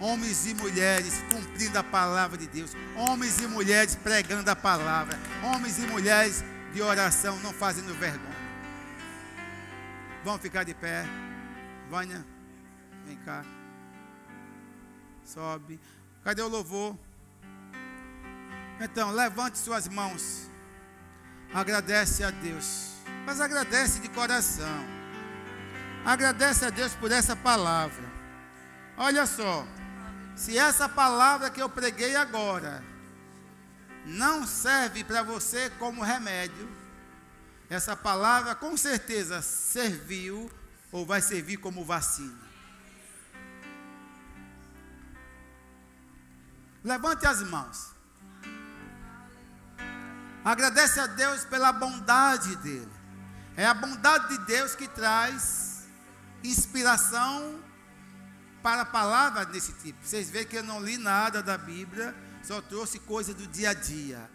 [0.00, 2.72] Homens e mulheres cumprindo a palavra de Deus.
[2.96, 5.18] Homens e mulheres pregando a palavra.
[5.42, 8.36] Homens e mulheres de oração, não fazendo vergonha.
[10.24, 11.06] Vamos ficar de pé.
[11.88, 12.24] Vânia,
[13.06, 13.44] vem cá.
[15.24, 15.80] Sobe.
[16.22, 16.98] Cadê o louvor?
[18.80, 20.50] Então, levante suas mãos.
[21.54, 22.96] Agradece a Deus.
[23.24, 24.84] Mas agradece de coração.
[26.04, 28.04] Agradece a Deus por essa palavra.
[28.96, 29.66] Olha só.
[30.34, 32.84] Se essa palavra que eu preguei agora
[34.04, 36.68] não serve para você como remédio,
[37.70, 40.50] essa palavra com certeza serviu
[40.92, 42.45] ou vai servir como vacina.
[46.86, 47.88] Levante as mãos.
[50.44, 52.92] Agradece a Deus pela bondade dele.
[53.56, 55.82] É a bondade de Deus que traz
[56.44, 57.60] inspiração
[58.62, 59.98] para a palavra desse tipo.
[60.00, 62.14] Vocês veem que eu não li nada da Bíblia,
[62.44, 64.30] só trouxe coisa do dia a dia.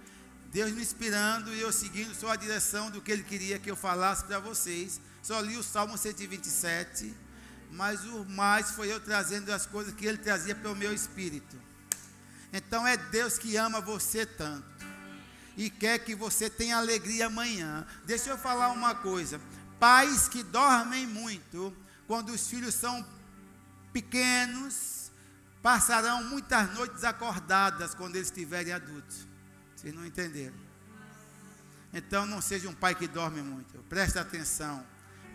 [0.51, 3.77] Deus me inspirando e eu seguindo só a direção do que Ele queria que eu
[3.77, 4.99] falasse para vocês.
[5.23, 7.15] Só li o Salmo 127,
[7.71, 11.60] mas o mais foi eu trazendo as coisas que Ele trazia para o meu espírito.
[12.51, 14.85] Então é Deus que ama você tanto
[15.55, 17.85] e quer que você tenha alegria amanhã.
[18.05, 19.39] Deixa eu falar uma coisa:
[19.79, 21.75] pais que dormem muito,
[22.07, 23.05] quando os filhos são
[23.93, 25.11] pequenos,
[25.61, 29.27] passarão muitas noites acordadas quando eles estiverem adultos.
[29.75, 30.55] Vocês não entenderam?
[31.93, 33.79] Então não seja um pai que dorme muito.
[33.83, 34.85] Preste atenção.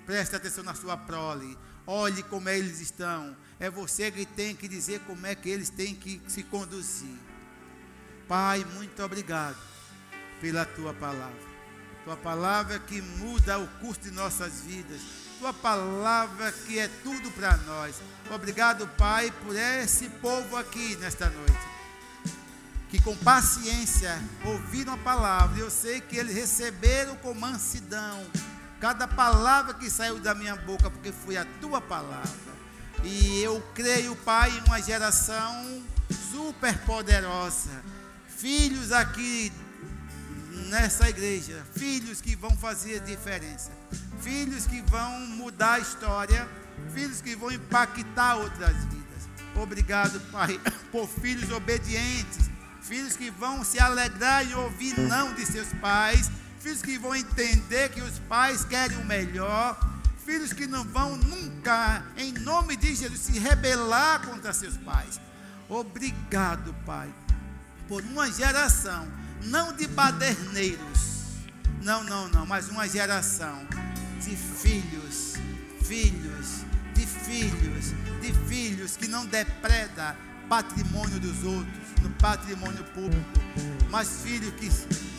[0.07, 1.59] Preste atenção na sua prole.
[1.85, 3.37] Olhe como eles estão.
[3.59, 7.19] É você que tem que dizer como é que eles têm que se conduzir.
[8.29, 9.57] Pai, muito obrigado
[10.41, 11.57] pela tua palavra.
[12.05, 15.01] Tua palavra que muda o curso de nossas vidas.
[15.41, 17.97] Tua palavra que é tudo para nós.
[18.31, 21.66] Obrigado, Pai, por esse povo aqui nesta noite.
[22.91, 25.59] Que com paciência ouviram a palavra.
[25.59, 28.24] Eu sei que eles receberam com mansidão
[28.87, 32.31] cada palavra que saiu da minha boca, porque foi a tua palavra.
[33.03, 35.83] E eu creio, Pai, em uma geração
[36.31, 37.83] super poderosa.
[38.29, 39.53] Filhos aqui
[40.69, 43.73] nessa igreja, filhos que vão fazer diferença,
[44.21, 46.49] filhos que vão mudar a história,
[46.95, 49.29] filhos que vão impactar outras vidas.
[49.57, 50.61] Obrigado, Pai,
[50.93, 52.49] por filhos obedientes,
[52.83, 56.31] filhos que vão se alegrar e ouvir não de seus pais,
[56.66, 59.78] filhos que vão entender que os pais querem o melhor,
[60.24, 65.20] filhos que não vão nunca, em nome de Jesus, se rebelar contra seus pais.
[65.68, 67.09] Obrigado, Pai,
[67.86, 69.06] por uma geração
[69.44, 71.22] não de baderneiros,
[71.82, 73.64] não, não, não, mas uma geração
[74.20, 75.34] de filhos,
[75.84, 76.64] filhos,
[76.94, 80.16] de filhos, de filhos que não depreda
[80.48, 83.24] patrimônio dos outros, patrimônio público,
[83.91, 84.70] mas filhos que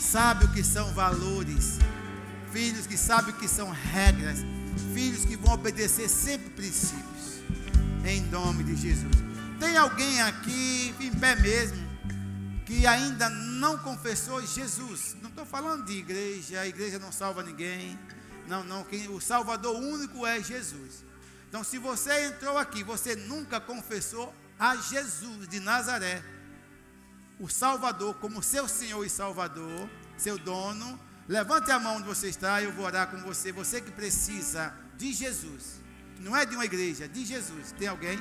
[0.01, 1.79] sabem o que são valores,
[2.51, 4.39] filhos que sabem o que são regras,
[4.93, 7.41] filhos que vão obedecer sempre princípios,
[8.05, 9.15] em nome de Jesus.
[9.59, 11.87] Tem alguém aqui, em pé mesmo,
[12.65, 15.15] que ainda não confessou Jesus.
[15.21, 17.97] Não estou falando de igreja, a igreja não salva ninguém.
[18.47, 21.03] Não, não, quem, o Salvador único é Jesus.
[21.49, 26.21] Então, se você entrou aqui, você nunca confessou a Jesus de Nazaré,
[27.39, 32.61] o Salvador, como seu Senhor e Salvador, seu dono, levante a mão onde você está,
[32.61, 33.51] eu vou orar com você.
[33.51, 35.79] Você que precisa de Jesus,
[36.19, 37.71] não é de uma igreja, de Jesus.
[37.73, 38.17] Tem alguém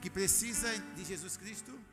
[0.00, 1.83] que precisa de Jesus Cristo?